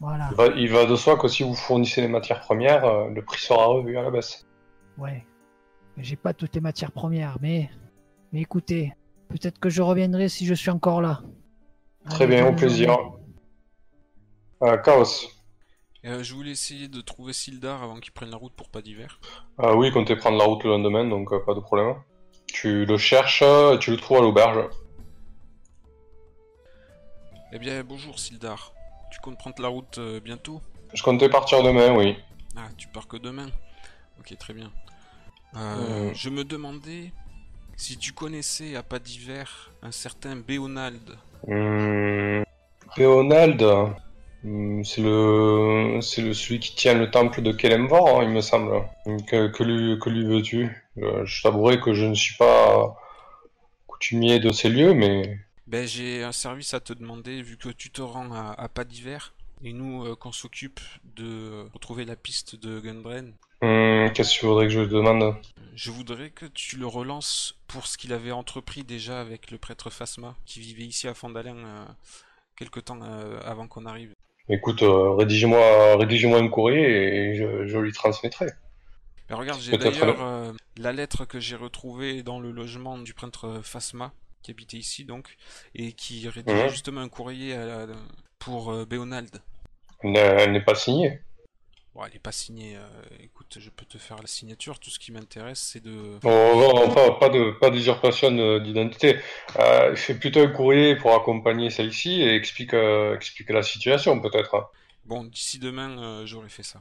Voilà, 0.00 0.28
Il 0.30 0.36
va, 0.38 0.46
il 0.46 0.70
va 0.72 0.86
de 0.86 0.96
soi 0.96 1.18
que 1.18 1.28
si 1.28 1.42
vous 1.42 1.54
fournissez 1.54 2.00
les 2.00 2.08
matières 2.08 2.40
premières, 2.40 2.86
euh, 2.86 3.10
le 3.10 3.22
prix 3.22 3.42
sera 3.42 3.66
revu 3.66 3.98
à 3.98 4.02
la 4.02 4.10
baisse. 4.10 4.46
ouais. 4.96 5.26
Mais 5.98 6.02
J'ai 6.04 6.16
pas 6.16 6.32
toutes 6.32 6.54
les 6.54 6.62
matières 6.62 6.92
premières, 6.92 7.36
mais. 7.42 7.68
Mais 8.32 8.40
écoutez, 8.40 8.94
peut-être 9.28 9.58
que 9.58 9.68
je 9.68 9.82
reviendrai 9.82 10.30
si 10.30 10.46
je 10.46 10.54
suis 10.54 10.70
encore 10.70 11.02
là. 11.02 11.20
Très 12.08 12.24
Allez, 12.24 12.36
bien, 12.36 12.46
au 12.48 12.54
plaisir. 12.54 12.94
journée. 12.94 13.21
Euh, 14.62 14.76
Chaos. 14.78 15.28
Euh, 16.04 16.22
je 16.22 16.34
voulais 16.34 16.50
essayer 16.50 16.88
de 16.88 17.00
trouver 17.00 17.32
Sildar 17.32 17.82
avant 17.82 17.98
qu'il 18.00 18.12
prenne 18.12 18.30
la 18.30 18.36
route 18.36 18.52
pour 18.54 18.68
pas 18.68 18.82
d'hiver. 18.82 19.20
Ah 19.58 19.74
oui, 19.74 19.90
comptez 19.92 20.16
prendre 20.16 20.38
la 20.38 20.44
route 20.44 20.62
le 20.64 20.70
lendemain, 20.70 21.04
donc 21.04 21.32
euh, 21.32 21.38
pas 21.44 21.54
de 21.54 21.60
problème. 21.60 21.94
Tu 22.46 22.84
le 22.84 22.98
cherches, 22.98 23.42
euh, 23.42 23.78
tu 23.78 23.90
le 23.90 23.96
trouves 23.96 24.18
à 24.18 24.20
l'auberge. 24.20 24.68
Eh 27.52 27.58
bien, 27.58 27.82
bonjour 27.84 28.18
Sildar. 28.18 28.72
Tu 29.12 29.20
comptes 29.20 29.38
prendre 29.38 29.60
la 29.60 29.68
route 29.68 29.98
euh, 29.98 30.20
bientôt? 30.20 30.60
Je 30.94 31.02
comptais 31.02 31.28
partir 31.28 31.62
demain, 31.62 31.94
oui. 31.94 32.16
Ah, 32.56 32.68
tu 32.76 32.88
pars 32.88 33.06
que 33.08 33.16
demain? 33.16 33.48
Ok, 34.18 34.36
très 34.38 34.54
bien. 34.54 34.70
Euh, 35.56 36.10
Hmm. 36.10 36.14
Je 36.14 36.30
me 36.30 36.44
demandais 36.44 37.12
si 37.76 37.96
tu 37.98 38.12
connaissais 38.12 38.74
à 38.76 38.82
pas 38.82 38.98
d'hiver 38.98 39.70
un 39.82 39.92
certain 39.92 40.36
Béonald. 40.36 41.18
Léonald, 42.96 43.62
hum, 43.62 43.94
c'est 44.84 45.00
le, 45.02 46.00
c'est 46.02 46.22
le 46.22 46.34
celui 46.34 46.58
qui 46.60 46.74
tient 46.74 46.94
le 46.94 47.10
temple 47.10 47.42
de 47.42 47.52
Kelemvor, 47.52 48.20
hein, 48.20 48.24
il 48.24 48.30
me 48.30 48.40
semble. 48.40 48.82
Que, 49.28 49.48
que 49.48 49.62
lui, 49.62 49.98
que 50.00 50.10
lui 50.10 50.24
veux-tu? 50.24 50.68
Euh, 50.98 51.24
Je 51.24 51.42
t'avouerai 51.42 51.80
que 51.80 51.94
je 51.94 52.04
ne 52.06 52.14
suis 52.14 52.36
pas 52.36 52.96
coutumier 53.86 54.40
de 54.40 54.52
ces 54.52 54.68
lieux, 54.68 54.94
mais 54.94 55.38
Ben, 55.66 55.86
j'ai 55.86 56.22
un 56.24 56.32
service 56.32 56.74
à 56.74 56.80
te 56.80 56.92
demander 56.92 57.42
vu 57.42 57.56
que 57.56 57.68
tu 57.68 57.90
te 57.90 58.02
rends 58.02 58.32
à, 58.32 58.52
à 58.58 58.68
pas 58.68 58.84
d'hiver 58.84 59.34
et 59.64 59.72
nous 59.72 60.04
euh, 60.04 60.16
qu'on 60.16 60.32
s'occupe 60.32 60.80
de 61.16 61.66
retrouver 61.72 62.04
la 62.04 62.16
piste 62.16 62.56
de 62.56 62.80
Gunbren. 62.80 63.32
hum, 63.62 64.10
qu'est-ce 64.12 64.34
que 64.34 64.40
tu 64.40 64.46
voudrais 64.46 64.66
que 64.66 64.72
je 64.72 64.80
te 64.80 64.90
demande? 64.94 65.36
Je 65.74 65.90
voudrais 65.90 66.30
que 66.30 66.46
tu 66.46 66.76
le 66.76 66.86
relances 66.86 67.54
pour 67.66 67.86
ce 67.86 67.96
qu'il 67.96 68.12
avait 68.12 68.32
entrepris 68.32 68.84
déjà 68.84 69.20
avec 69.20 69.50
le 69.50 69.58
prêtre 69.58 69.90
Phasma 69.90 70.36
qui 70.44 70.60
vivait 70.60 70.84
ici 70.84 71.08
à 71.08 71.14
Fandalin 71.14 71.56
euh, 71.56 71.84
quelque 72.56 72.80
temps 72.80 73.00
euh, 73.02 73.40
avant 73.44 73.68
qu'on 73.68 73.86
arrive. 73.86 74.12
Écoute, 74.52 74.82
euh, 74.82 75.14
rédige-moi 75.14 76.38
un 76.38 76.48
courrier 76.48 76.82
et 77.30 77.34
je, 77.36 77.66
je 77.66 77.78
lui 77.78 77.90
transmettrai. 77.92 78.46
Ben, 79.28 79.36
regarde, 79.36 79.60
j'ai 79.62 79.78
d'ailleurs 79.78 80.20
euh, 80.22 80.52
la 80.76 80.92
lettre 80.92 81.24
que 81.24 81.40
j'ai 81.40 81.56
retrouvée 81.56 82.22
dans 82.22 82.38
le 82.38 82.50
logement 82.50 82.98
du 82.98 83.14
prêtre 83.14 83.60
Phasma 83.62 84.12
qui 84.42 84.50
habitait 84.50 84.76
ici 84.76 85.04
donc 85.04 85.36
et 85.74 85.92
qui 85.92 86.28
rédigeait 86.28 86.64
Mhm. 86.64 86.68
justement 86.68 87.00
un 87.00 87.08
courrier 87.08 87.54
à 87.54 87.86
la- 87.86 87.94
pour 88.38 88.72
euh, 88.72 88.84
Béonald. 88.84 89.30
Elle 90.04 90.52
n'est 90.52 90.60
pas 90.64 90.74
signée. 90.74 91.20
Bon, 91.94 92.04
elle 92.06 92.16
est 92.16 92.18
pas 92.22 92.32
signée. 92.32 92.76
euh, 92.76 92.88
écoute, 93.20 93.58
je 93.60 93.68
peux 93.68 93.84
te 93.84 93.98
faire 93.98 94.16
la 94.18 94.26
signature. 94.26 94.78
Tout 94.78 94.88
ce 94.88 94.98
qui 94.98 95.12
m'intéresse, 95.12 95.60
c'est 95.60 95.82
de. 95.82 96.18
Oh, 96.24 96.72
non, 96.74 96.88
pas, 96.94 97.12
pas 97.18 97.28
de 97.28 97.50
pas 97.60 97.68
d'usurpation 97.70 98.30
euh, 98.38 98.60
d'identité. 98.60 99.18
Euh, 99.58 99.94
fais 99.94 100.14
plutôt 100.14 100.40
un 100.40 100.48
courrier 100.48 100.96
pour 100.96 101.14
accompagner 101.14 101.68
celle-ci 101.68 102.22
et 102.22 102.34
explique, 102.34 102.72
euh, 102.72 103.14
explique 103.14 103.50
la 103.50 103.62
situation 103.62 104.18
peut-être. 104.20 104.72
Bon, 105.04 105.24
d'ici 105.24 105.58
demain, 105.58 106.24
j'aurai 106.24 106.48
fait 106.48 106.62
ça. 106.62 106.80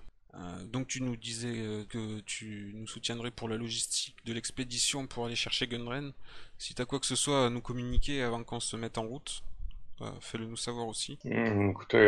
Donc, 0.71 0.87
tu 0.87 1.01
nous 1.01 1.17
disais 1.17 1.85
que 1.89 2.21
tu 2.21 2.71
nous 2.75 2.87
soutiendrais 2.87 3.31
pour 3.31 3.49
la 3.49 3.57
logistique 3.57 4.15
de 4.25 4.31
l'expédition 4.31 5.05
pour 5.07 5.25
aller 5.25 5.35
chercher 5.35 5.67
Gunren. 5.67 6.13
Si 6.57 6.73
t'as 6.73 6.85
quoi 6.85 6.99
que 7.01 7.05
ce 7.05 7.17
soit 7.17 7.47
à 7.47 7.49
nous 7.49 7.59
communiquer 7.61 8.21
avant 8.21 8.43
qu'on 8.43 8.61
se 8.61 8.77
mette 8.77 8.97
en 8.97 9.03
route, 9.03 9.43
euh, 10.01 10.09
fais-le 10.21 10.45
nous 10.45 10.55
savoir 10.55 10.87
aussi. 10.87 11.19
Hum, 11.25 11.71
écoutez, 11.71 12.05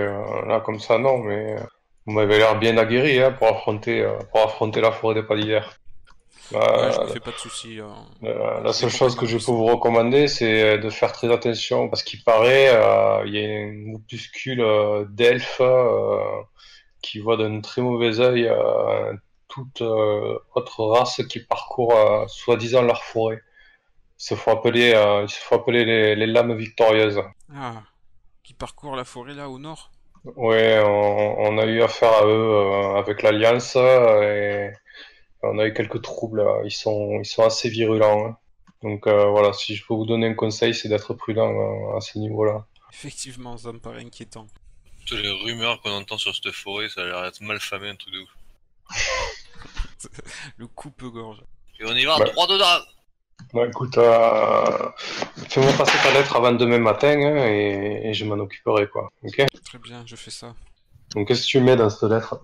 là 0.48 0.62
comme 0.64 0.80
ça 0.80 0.98
non, 1.00 1.18
mais 1.18 1.58
vous 2.06 2.14
m'avez 2.14 2.38
l'air 2.38 2.58
bien 2.60 2.78
aguerri 2.78 3.20
hein, 3.20 3.32
pour 3.32 3.48
affronter 3.48 4.02
euh, 4.02 4.18
pour 4.32 4.42
affronter 4.42 4.82
la 4.82 4.92
forêt 4.92 5.16
des. 5.16 5.24
Ouais, 5.24 5.62
Euh, 6.54 6.92
je 6.92 7.02
me 7.02 7.08
fais 7.08 7.20
pas 7.20 7.32
de 7.32 7.38
soucis. 7.38 7.80
euh. 7.80 7.88
Euh, 8.24 8.62
la 8.62 8.74
seule 8.74 8.90
chose 8.90 9.16
que 9.16 9.26
je 9.26 9.38
peux 9.38 9.52
vous 9.52 9.66
recommander, 9.66 10.28
c'est 10.28 10.78
de 10.78 10.90
faire 10.90 11.12
très 11.14 11.32
attention 11.32 11.90
parce 11.90 12.04
qu'il 12.04 12.24
paraît, 12.24 12.70
euh, 12.70 13.24
il 13.26 13.34
y 13.36 13.46
a 13.46 13.50
un 13.50 13.92
groupuscule 13.92 14.62
euh, 14.62 15.06
d'elfes 15.10 15.62
euh, 15.62 16.20
qui 17.02 17.20
voient 17.20 17.38
d'un 17.38 17.62
très 17.62 17.82
mauvais 17.82 18.20
œil 18.20 18.48
euh, 18.50 19.14
toute 19.48 19.82
euh, 19.82 20.38
autre 20.56 20.84
race 20.86 21.22
qui 21.30 21.40
parcourt 21.40 21.96
euh, 21.96 22.28
soi-disant 22.28 22.82
leur 22.84 23.04
forêt. 23.04 23.42
Il 24.20 24.24
se 24.26 24.36
faut 24.36 24.52
appeler, 24.52 24.94
euh, 24.94 25.24
il 25.24 25.30
se 25.30 25.40
faut 25.40 25.56
appeler 25.56 25.86
les, 25.86 26.16
les 26.16 26.28
lames 26.28 26.56
victorieuses. 26.56 27.22
Ah, 27.56 27.84
qui 28.44 28.54
parcourt 28.54 28.96
la 28.98 29.06
forêt 29.06 29.34
là 29.34 29.50
au 29.50 29.60
nord? 29.60 29.93
Ouais, 30.26 30.80
on, 30.84 31.36
on 31.40 31.58
a 31.58 31.66
eu 31.66 31.82
affaire 31.82 32.14
à 32.14 32.26
eux 32.26 32.30
euh, 32.30 32.96
avec 32.96 33.22
l'Alliance 33.24 33.74
euh, 33.76 34.22
et 34.22 34.74
on 35.42 35.60
a 35.60 35.66
eu 35.68 35.74
quelques 35.74 36.02
troubles. 36.02 36.42
là. 36.44 36.62
Ils 36.64 36.72
sont, 36.72 37.20
ils 37.22 37.26
sont 37.26 37.44
assez 37.44 37.68
virulents. 37.70 38.28
hein. 38.28 38.38
Donc 38.82 39.06
euh, 39.08 39.26
voilà, 39.28 39.52
si 39.54 39.76
je 39.76 39.86
peux 39.86 39.94
vous 39.94 40.06
donner 40.06 40.28
un 40.28 40.34
conseil, 40.34 40.74
c'est 40.74 40.88
d'être 40.90 41.14
prudent 41.14 41.50
euh, 41.50 41.98
à 41.98 42.02
ce 42.02 42.18
niveau-là. 42.18 42.66
Effectivement, 42.92 43.58
ça 43.58 43.72
me 43.74 43.80
paraît 43.80 44.02
inquiétant. 44.04 44.48
Toutes 45.06 45.20
les 45.20 45.30
rumeurs 45.32 45.82
qu'on 45.82 45.92
entend 45.92 46.18
sur 46.18 46.34
cette 46.34 46.52
forêt, 46.54 46.88
ça 46.90 47.02
a 47.02 47.06
l'air 47.06 47.22
d'être 47.24 47.42
mal 47.42 47.60
famé, 47.60 47.90
un 47.90 47.96
truc 47.96 48.14
de 48.14 48.20
ouf. 48.20 48.30
Le 50.58 50.68
coupe-gorge. 50.68 51.42
Et 51.80 51.86
on 51.86 51.96
y 51.96 52.06
va 52.06 52.18
Bah. 52.20 52.26
droit 52.26 52.48
dedans 52.48 52.66
Bon, 53.54 53.66
écoute, 53.70 53.98
euh, 53.98 54.90
fais-moi 55.50 55.72
passer 55.74 55.98
ta 56.02 56.12
lettre 56.14 56.36
avant 56.36 56.54
demain 56.54 56.80
matin 56.80 57.10
hein, 57.22 57.46
et, 57.48 58.10
et 58.10 58.14
je 58.14 58.26
m'en 58.26 58.36
occuperai, 58.36 58.88
quoi. 58.88 59.12
Ok? 59.24 59.46
Très 59.64 59.78
bien, 59.78 60.04
je 60.06 60.16
fais 60.16 60.32
ça. 60.32 60.56
Donc 61.14 61.28
qu'est-ce 61.28 61.42
que 61.44 61.48
tu 61.48 61.60
mets 61.60 61.76
dans 61.76 61.90
cette 61.90 62.10
lettre? 62.10 62.42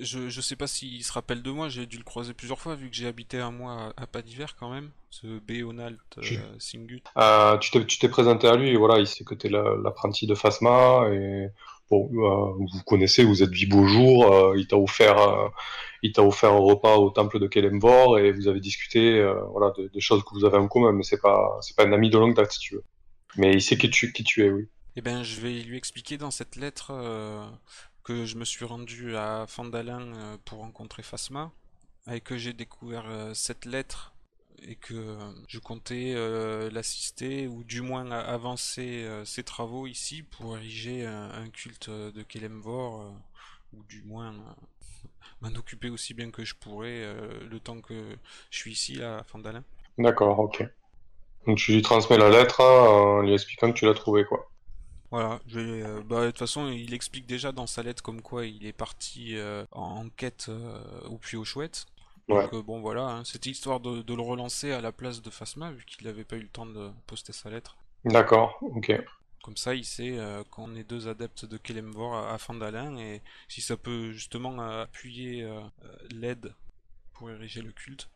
Je, 0.00 0.28
je 0.28 0.40
sais 0.40 0.54
pas 0.54 0.68
s'il 0.68 1.02
se 1.04 1.12
rappelle 1.12 1.42
de 1.42 1.50
moi, 1.50 1.68
j'ai 1.68 1.86
dû 1.86 1.96
le 1.98 2.04
croiser 2.04 2.32
plusieurs 2.32 2.60
fois 2.60 2.76
vu 2.76 2.88
que 2.88 2.94
j'ai 2.94 3.08
habité 3.08 3.40
un 3.40 3.50
mois 3.50 3.92
à, 3.96 4.02
à 4.02 4.06
pas 4.06 4.22
d'hiver 4.22 4.54
quand 4.58 4.70
même. 4.70 4.90
Ce 5.10 5.26
Béonald 5.40 5.98
euh, 6.18 6.22
Je- 6.22 6.34
Singut. 6.58 7.02
Euh, 7.16 7.56
tu 7.58 7.70
t'es 7.70 7.84
tu 7.84 7.98
t'es 7.98 8.08
présenté 8.08 8.46
à 8.46 8.54
lui, 8.56 8.68
et 8.70 8.76
voilà, 8.76 8.98
il 8.98 9.06
sait 9.06 9.24
que 9.24 9.34
t'es 9.34 9.48
la- 9.48 9.74
l'apprenti 9.82 10.26
de 10.26 10.34
Phasma, 10.36 11.08
et 11.12 11.48
bon, 11.90 12.10
euh, 12.12 12.52
vous 12.72 12.82
connaissez, 12.86 13.24
vous 13.24 13.42
êtes 13.42 13.50
vu 13.50 13.66
beau 13.66 13.86
jour, 13.86 14.32
euh, 14.32 14.54
il 14.58 14.66
t'a 14.66 14.76
offert, 14.76 15.18
euh, 15.18 15.48
il 16.02 16.12
t'a 16.12 16.22
offert 16.22 16.52
un 16.52 16.58
repas 16.58 16.96
au 16.96 17.10
temple 17.10 17.38
de 17.38 17.46
Kelemvor, 17.46 18.18
et 18.18 18.32
vous 18.32 18.48
avez 18.48 18.60
discuté, 18.60 19.20
voilà, 19.52 19.72
de- 19.76 19.88
des 19.88 20.00
choses 20.00 20.22
que 20.24 20.34
vous 20.34 20.44
avez 20.44 20.58
en 20.58 20.68
commun, 20.68 20.92
mais 20.92 21.02
c'est 21.02 21.20
pas, 21.20 21.58
c'est 21.60 21.76
pas 21.76 21.84
un 21.86 21.92
ami 21.92 22.10
de 22.10 22.18
longue 22.18 22.34
date, 22.36 22.52
si 22.52 22.60
tu 22.60 22.74
veux. 22.74 22.84
Mais 23.36 23.52
il 23.52 23.62
sait 23.62 23.76
qui 23.76 23.90
tu, 23.90 24.12
qui 24.12 24.24
tu 24.24 24.44
es, 24.44 24.50
oui. 24.50 24.68
Eh 24.96 25.00
ben, 25.00 25.22
je 25.22 25.40
vais 25.40 25.60
lui 25.62 25.76
expliquer 25.76 26.18
dans 26.18 26.30
cette 26.30 26.56
lettre 26.56 26.92
que 28.04 28.24
je 28.24 28.36
me 28.36 28.44
suis 28.44 28.64
rendu 28.64 29.16
à 29.16 29.46
Fandalin 29.46 30.38
pour 30.44 30.58
rencontrer 30.58 31.02
Phasma, 31.02 31.52
et 32.10 32.20
que 32.20 32.38
j'ai 32.38 32.52
découvert 32.52 33.04
cette 33.34 33.64
lettre 33.66 34.12
et 34.66 34.76
que 34.76 34.94
euh, 34.94 35.16
je 35.48 35.58
comptais 35.58 36.12
euh, 36.14 36.70
l'assister 36.70 37.46
ou 37.46 37.64
du 37.64 37.82
moins 37.82 38.10
avancer 38.10 39.04
euh, 39.04 39.24
ses 39.24 39.42
travaux 39.42 39.86
ici 39.86 40.22
pour 40.22 40.56
ériger 40.56 41.06
un, 41.06 41.30
un 41.30 41.48
culte 41.48 41.90
de 41.90 42.22
Kelemvor 42.22 43.02
euh, 43.02 43.10
ou 43.76 43.82
du 43.84 44.02
moins 44.02 44.34
m'en 45.40 45.54
occuper 45.54 45.90
aussi 45.90 46.14
bien 46.14 46.30
que 46.30 46.44
je 46.44 46.54
pourrais 46.54 47.06
le 47.48 47.60
temps 47.60 47.80
que 47.80 48.16
je 48.50 48.58
suis 48.58 48.72
ici 48.72 49.02
à 49.02 49.22
Fandalin. 49.24 49.62
D'accord, 49.98 50.38
ok. 50.38 50.64
Donc 51.46 51.58
tu 51.58 51.72
lui 51.72 51.82
transmets 51.82 52.18
la 52.18 52.30
lettre 52.30 52.60
hein, 52.60 52.88
en 52.88 53.20
lui 53.20 53.34
expliquant 53.34 53.70
que 53.70 53.78
tu 53.78 53.84
l'as 53.84 53.94
trouvé, 53.94 54.24
quoi. 54.24 54.50
Voilà, 55.10 55.40
bah, 56.06 56.24
de 56.24 56.26
toute 56.26 56.38
façon, 56.38 56.68
il 56.68 56.92
explique 56.92 57.26
déjà 57.26 57.52
dans 57.52 57.66
sa 57.66 57.82
lettre 57.82 58.02
comme 58.02 58.20
quoi 58.20 58.46
il 58.46 58.66
est 58.66 58.72
parti 58.72 59.36
en, 59.70 60.08
quête 60.08 60.50
au 61.04 61.18
puits 61.18 61.36
aux 61.36 61.44
chouettes. 61.44 61.86
Ouais. 62.28 62.42
Donc 62.42 62.54
euh, 62.54 62.62
bon 62.62 62.80
voilà, 62.80 63.02
hein, 63.02 63.24
c'était 63.24 63.50
histoire 63.50 63.80
de, 63.80 64.02
de 64.02 64.14
le 64.14 64.22
relancer 64.22 64.72
à 64.72 64.80
la 64.80 64.92
place 64.92 65.22
de 65.22 65.30
Phasma 65.30 65.70
vu 65.72 65.84
qu'il 65.86 66.06
n'avait 66.06 66.24
pas 66.24 66.36
eu 66.36 66.42
le 66.42 66.48
temps 66.48 66.66
de 66.66 66.90
poster 67.06 67.32
sa 67.32 67.48
lettre. 67.50 67.76
D'accord, 68.04 68.58
ok. 68.60 68.92
Comme 69.42 69.56
ça, 69.56 69.74
il 69.74 69.84
sait 69.84 70.18
euh, 70.18 70.44
qu'on 70.50 70.74
est 70.76 70.84
deux 70.84 71.08
adeptes 71.08 71.46
de 71.46 71.56
Kelemvor 71.56 72.14
à, 72.14 72.34
à 72.34 72.38
Fandalin 72.38 72.98
et 72.98 73.22
si 73.48 73.62
ça 73.62 73.76
peut 73.76 74.12
justement 74.12 74.60
euh, 74.60 74.82
appuyer 74.82 75.48
l'aide 76.10 76.54
pour 77.14 77.30
ériger 77.30 77.62
le 77.62 77.72
culte. 77.72 78.08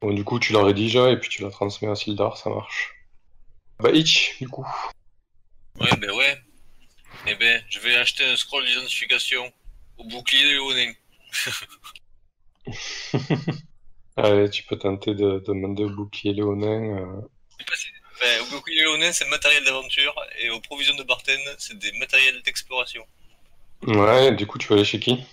Bon, 0.00 0.12
du 0.12 0.22
coup, 0.22 0.38
tu 0.38 0.52
la 0.52 0.62
rédiges 0.62 0.94
et 0.96 1.16
puis 1.18 1.28
tu 1.28 1.42
la 1.42 1.50
transmets 1.50 1.90
à 1.90 1.96
Sildar, 1.96 2.36
ça 2.36 2.50
marche. 2.50 2.94
Bah, 3.80 3.90
Itch, 3.90 4.38
du 4.38 4.48
coup. 4.48 4.66
Ouais, 5.80 5.96
ben 5.96 6.10
ouais. 6.12 6.38
Eh 7.26 7.34
ben, 7.34 7.62
je 7.68 7.80
vais 7.80 7.96
acheter 7.96 8.24
un 8.24 8.36
scroll 8.36 8.64
d'identification 8.64 9.52
au 9.96 10.04
bouclier 10.04 10.44
léonin. 10.44 10.92
Allez, 14.16 14.50
tu 14.50 14.64
peux 14.64 14.76
tenter 14.78 15.14
de, 15.14 15.38
de 15.38 15.44
demander 15.46 15.84
au 15.84 15.90
bouclier 15.90 16.34
léonin. 16.34 16.98
euh, 16.98 17.20
Enfin, 18.14 18.42
au 18.42 18.46
bouclier 18.50 18.80
léonin, 18.82 19.12
c'est 19.12 19.26
matériel 19.28 19.64
d'aventure 19.64 20.14
et 20.40 20.50
aux 20.50 20.60
provisions 20.60 20.94
de 20.96 21.04
Barten, 21.04 21.40
c'est 21.58 21.78
des 21.78 21.92
matériels 21.92 22.42
d'exploration. 22.42 23.06
Ouais, 23.86 24.34
du 24.36 24.46
coup, 24.46 24.58
tu 24.58 24.68
vas 24.68 24.76
aller 24.76 24.84
chez 24.84 25.00
qui? 25.00 25.24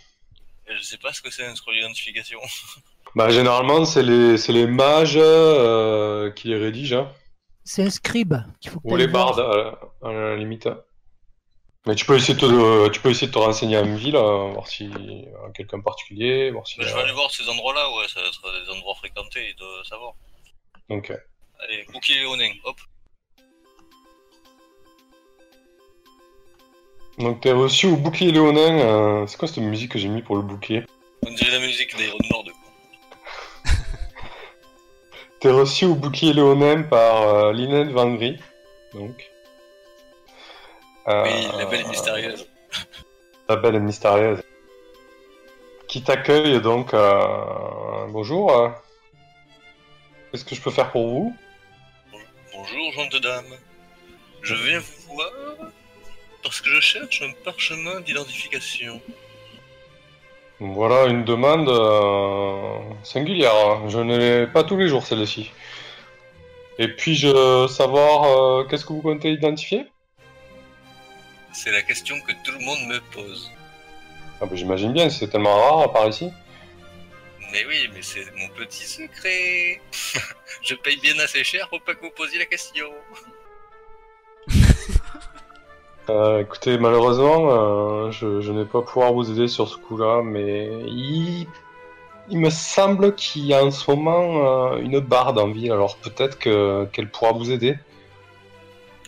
Et 0.67 0.77
je 0.77 0.83
sais 0.83 0.97
pas 0.99 1.11
ce 1.13 1.21
que 1.23 1.31
c'est 1.31 1.45
un 1.45 1.55
scroll 1.55 1.75
d'identification. 1.75 2.39
Bah, 3.15 3.29
généralement, 3.29 3.83
c'est 3.85 4.03
les, 4.03 4.37
c'est 4.37 4.53
les 4.53 4.67
mages 4.67 5.17
euh, 5.17 6.29
qui 6.31 6.49
les 6.49 6.57
rédigent, 6.57 6.93
hein. 6.93 7.11
C'est 7.65 7.83
un 7.83 7.89
scribe 7.89 8.35
qu'il 8.61 8.71
faut 8.71 8.79
que 8.79 8.85
ou 8.85 8.95
t'ailles 8.95 9.03
les 9.03 9.07
voir. 9.07 9.35
bardes, 9.35 9.39
à, 9.41 9.57
la- 9.57 10.09
à 10.09 10.13
la 10.13 10.35
limite. 10.37 10.69
Mais 11.87 11.93
tu 11.95 12.05
peux 12.05 12.15
essayer 12.15 12.33
de 12.33 12.39
te, 12.39 12.89
tu 12.89 12.99
peux 12.99 13.11
essayer 13.11 13.27
de 13.27 13.31
te 13.31 13.37
renseigner 13.37 13.77
à 13.77 13.81
une 13.81 13.95
ville, 13.95 14.15
euh, 14.15 14.49
voir 14.53 14.67
si 14.67 14.85
euh, 14.87 15.49
quelqu'un 15.53 15.79
particulier, 15.81 16.49
voir 16.49 16.65
si. 16.65 16.79
Ben, 16.79 16.87
je 16.87 16.93
vais 16.95 17.01
aller 17.01 17.11
voir 17.13 17.29
ces 17.29 17.47
endroits-là, 17.47 17.87
ouais, 17.97 18.07
ça 18.07 18.21
va 18.21 18.27
être 18.27 18.65
des 18.65 18.71
endroits 18.71 18.95
fréquentés, 18.95 19.49
il 19.49 19.55
doit 19.55 19.83
savoir. 19.87 20.13
Euh, 20.91 20.99
Allez, 21.59 21.85
bouclier 21.93 22.19
léonin, 22.19 22.49
hop. 22.63 22.75
donc 27.17 27.39
t'es 27.41 27.51
reçu 27.53 27.87
au 27.87 27.95
bouclier 27.95 28.31
léonin. 28.31 28.79
euh, 28.79 29.27
C'est 29.27 29.37
quoi 29.37 29.47
cette 29.47 29.59
musique 29.59 29.91
que 29.91 29.99
j'ai 29.99 30.09
mis 30.09 30.21
pour 30.21 30.35
le 30.35 30.41
bouclier? 30.41 30.83
On 31.25 31.31
dirait 31.31 31.51
la 31.51 31.65
musique 31.65 31.95
d'Iron 31.95 32.17
Lord. 32.31 32.45
T'es 35.39 35.49
reçu 35.51 35.85
au 35.85 35.95
bouclier 35.95 36.33
léonin 36.33 36.83
par 36.83 37.21
euh, 37.29 37.53
Lynette 37.53 37.89
Vangry, 37.89 38.37
donc. 38.93 39.31
Euh, 41.07 41.23
Oui, 41.23 41.47
la 41.57 41.65
belle 41.65 41.81
et 41.81 41.85
mystérieuse. 41.89 42.47
La 43.49 43.55
belle 43.57 43.75
et 43.75 43.79
mystérieuse. 43.79 44.41
Qui 45.87 46.03
t'accueille 46.03 46.59
donc. 46.61 46.93
euh, 46.93 48.05
Bonjour. 48.09 48.51
euh, 48.57 48.69
Qu'est-ce 50.31 50.43
que 50.45 50.55
je 50.55 50.61
peux 50.61 50.71
faire 50.71 50.91
pour 50.91 51.07
vous? 51.07 51.35
Bonjour, 52.53 52.91
gente 52.93 53.15
dame. 53.21 53.45
Je 54.41 54.55
viens 54.55 54.79
vous 54.79 55.13
voir 55.15 55.31
parce 56.41 56.59
que 56.61 56.69
je 56.69 56.79
cherche 56.79 57.21
un 57.21 57.31
parchemin 57.43 58.01
d'identification. 58.01 58.99
Voilà 60.59 61.05
une 61.05 61.23
demande 61.23 61.69
euh, 61.69 62.79
singulière. 63.03 63.87
Je 63.89 63.99
ne 63.99 64.17
l'ai 64.17 64.47
pas 64.47 64.63
tous 64.63 64.77
les 64.77 64.87
jours 64.87 65.05
celle-ci. 65.05 65.51
Et 66.79 66.87
puis-je 66.87 67.67
savoir 67.67 68.23
euh, 68.23 68.63
qu'est-ce 68.65 68.85
que 68.85 68.93
vous 68.93 69.01
comptez 69.01 69.31
identifier? 69.31 69.85
C'est 71.55 71.71
la 71.71 71.81
question 71.81 72.19
que 72.19 72.33
tout 72.43 72.51
le 72.51 72.59
monde 72.59 72.85
me 72.87 72.99
pose. 73.11 73.49
ah, 74.41 74.45
bah, 74.45 74.55
J'imagine 74.55 74.91
bien, 74.91 75.09
c'est 75.09 75.29
tellement 75.29 75.55
rare 75.55 75.93
par 75.93 76.07
ici. 76.09 76.29
Mais 77.51 77.65
oui, 77.65 77.89
mais 77.93 78.01
c'est 78.01 78.25
mon 78.35 78.49
petit 78.49 78.85
secret. 78.85 79.81
je 80.61 80.75
paye 80.75 80.97
bien 80.97 81.17
assez 81.19 81.45
cher 81.45 81.69
pour 81.69 81.81
pas 81.81 81.95
que 81.95 82.01
vous 82.01 82.11
posiez 82.11 82.39
la 82.39 82.45
question. 82.45 82.87
Euh, 86.07 86.41
écoutez, 86.41 86.77
malheureusement, 86.77 87.49
euh, 87.49 88.11
je, 88.11 88.39
je 88.39 88.51
n'ai 88.51 88.65
pas 88.65 88.83
pouvoir 88.83 89.11
vous 89.11 89.31
aider 89.31 89.47
sur 89.47 89.67
ce 89.67 89.75
coup-là, 89.75 90.21
mais 90.23 90.67
il, 90.85 91.47
il 92.29 92.37
me 92.37 92.51
semble 92.51 93.15
qu'il 93.15 93.43
y 93.47 93.55
a 93.55 93.65
en 93.65 93.71
ce 93.71 93.89
moment 93.89 94.73
euh, 94.75 94.77
une 94.81 94.99
barde 94.99 95.39
en 95.39 95.49
ville, 95.49 95.71
alors 95.71 95.97
peut-être 95.97 96.37
que 96.37 96.85
qu'elle 96.93 97.09
pourra 97.09 97.31
vous 97.31 97.49
aider. 97.49 97.75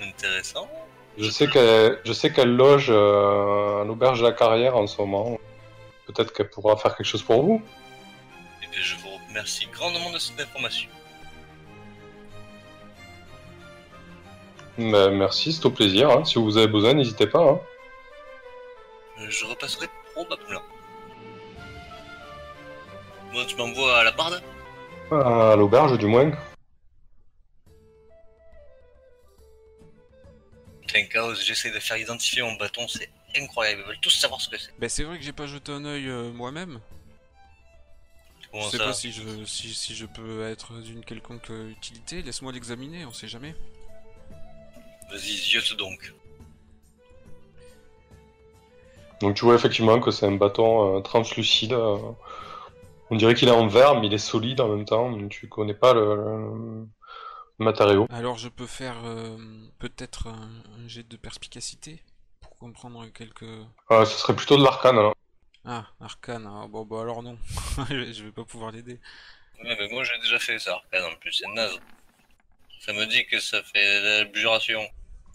Intéressant. 0.02 0.68
Je 1.17 1.30
sais 1.30 1.47
qu'elle, 1.47 1.99
je 2.06 2.13
sais 2.13 2.32
qu'elle 2.32 2.56
loge 2.56 2.88
euh, 2.89 3.82
à 3.82 3.86
l'auberge 3.86 4.19
de 4.19 4.25
la 4.25 4.34
carrière 4.34 4.77
en 4.77 4.86
ce 4.88 5.01
moment. 5.01 5.38
Peut-être 6.06 6.32
qu'elle 6.32 6.49
pourra 6.49 6.77
faire 6.77 6.95
quelque 6.95 7.08
chose 7.08 7.23
pour 7.23 7.43
vous. 7.43 7.62
Eh 8.63 8.67
bien, 8.67 8.80
je 8.82 8.95
vous 8.97 9.10
remercie 9.27 9.67
grandement 9.73 10.12
de 10.12 10.19
cette 10.19 10.39
information. 10.39 10.89
Ben, 14.77 15.10
merci, 15.12 15.51
c'est 15.53 15.65
au 15.65 15.71
plaisir. 15.71 16.10
hein. 16.12 16.23
Si 16.23 16.38
vous 16.38 16.56
avez 16.58 16.67
besoin, 16.67 16.93
n'hésitez 16.93 17.25
pas. 17.27 17.41
hein. 17.41 17.60
Euh, 19.19 19.25
Je 19.30 19.45
repasserai 19.45 19.88
probablement. 20.13 20.62
Bon, 23.34 23.43
tu 23.47 23.56
m'envoies 23.56 23.97
à 23.97 24.03
la 24.03 24.12
barde 24.12 24.41
À 25.12 25.56
l'auberge, 25.56 25.97
du 25.97 26.06
moins. 26.06 26.32
Chaos, 31.06 31.36
j'essaie 31.36 31.72
de 31.72 31.80
faire 31.80 31.98
identifier 31.98 32.42
mon 32.42 32.54
bâton, 32.56 32.88
c'est 32.88 33.10
incroyable. 33.36 33.82
Ils 33.84 33.88
veulent 33.88 34.00
tous 34.02 34.10
savoir 34.10 34.42
ce 34.42 34.50
que 34.50 34.58
c'est. 34.58 34.72
Ben 34.80 34.90
c'est 34.90 35.04
vrai 35.04 35.18
que 35.18 35.24
j'ai 35.24 35.34
pas 35.34 35.48
jeté 35.48 35.72
un 35.72 35.86
œil 35.86 36.08
euh, 36.08 36.32
moi-même. 36.32 36.80
Comment 38.52 38.64
je 38.64 38.70
sais 38.70 38.78
ça 38.78 38.86
pas 38.86 38.94
si 38.94 39.12
je, 39.12 39.46
si, 39.46 39.74
si 39.74 39.96
je 39.96 40.06
peux 40.06 40.48
être 40.48 40.74
d'une 40.82 41.04
quelconque 41.04 41.50
euh, 41.50 41.70
utilité. 41.70 42.22
Laisse-moi 42.22 42.52
l'examiner, 42.52 43.06
on 43.06 43.14
sait 43.14 43.28
jamais. 43.28 43.54
Vas-y, 45.12 45.38
ziote 45.38 45.74
donc. 45.78 46.14
Donc 49.22 49.36
tu 49.36 49.46
vois 49.46 49.56
effectivement 49.56 50.00
que 50.00 50.12
c'est 50.12 50.26
un 50.26 50.36
bâton 50.36 50.98
euh, 50.98 51.02
translucide. 51.02 51.74
euh, 51.74 51.98
on 53.10 53.16
dirait 53.16 53.36
qu'il 53.36 53.48
est 53.48 53.52
en 53.52 53.68
verre, 53.68 54.00
mais 54.00 54.08
il 54.08 54.14
est 54.14 54.18
solide 54.18 54.62
en 54.62 54.70
même 54.70 54.86
temps. 54.86 55.18
Tu 55.30 55.48
connais 55.48 55.74
pas 55.74 55.94
le, 55.94 56.16
le 56.16 56.88
Alors 57.60 58.38
je 58.38 58.50
peux 58.50 58.67
faire 58.67 58.98
euh, 59.04 59.36
peut-être 59.80 60.28
un, 60.28 60.50
un 60.80 60.88
jet 60.88 61.08
de 61.08 61.17
perspicacité 61.17 62.04
pour 62.39 62.56
comprendre 62.56 63.06
quelques... 63.08 63.43
Euh, 63.43 64.06
ce 64.06 64.20
serait 64.20 64.36
plutôt 64.36 64.58
de 64.58 64.63
l'arcane. 64.63 64.98
alors. 64.98 65.15
Ah, 65.65 65.86
arcane, 66.00 66.48
ah, 66.48 66.67
bon 66.70 66.86
bah 66.86 67.02
alors 67.02 67.24
non, 67.24 67.38
je 67.89 68.24
vais 68.24 68.32
pas 68.32 68.46
pouvoir 68.46 68.72
l'aider. 68.72 69.00
Ouais, 69.63 69.76
mais 69.80 69.89
moi 69.89 70.04
j'ai 70.04 70.17
déjà 70.22 70.38
fait 70.38 70.60
ça, 70.60 70.76
arcane 70.76 71.12
en 71.12 71.15
plus, 71.20 71.34
c'est 71.34 71.52
naze. 71.54 71.80
Ça 72.80 72.93
me 72.93 73.06
dit 73.08 73.26
que 73.26 73.39
ça 73.39 73.63
fait 73.63 74.02
de 74.02 74.24
l'abjuration. 74.24 74.82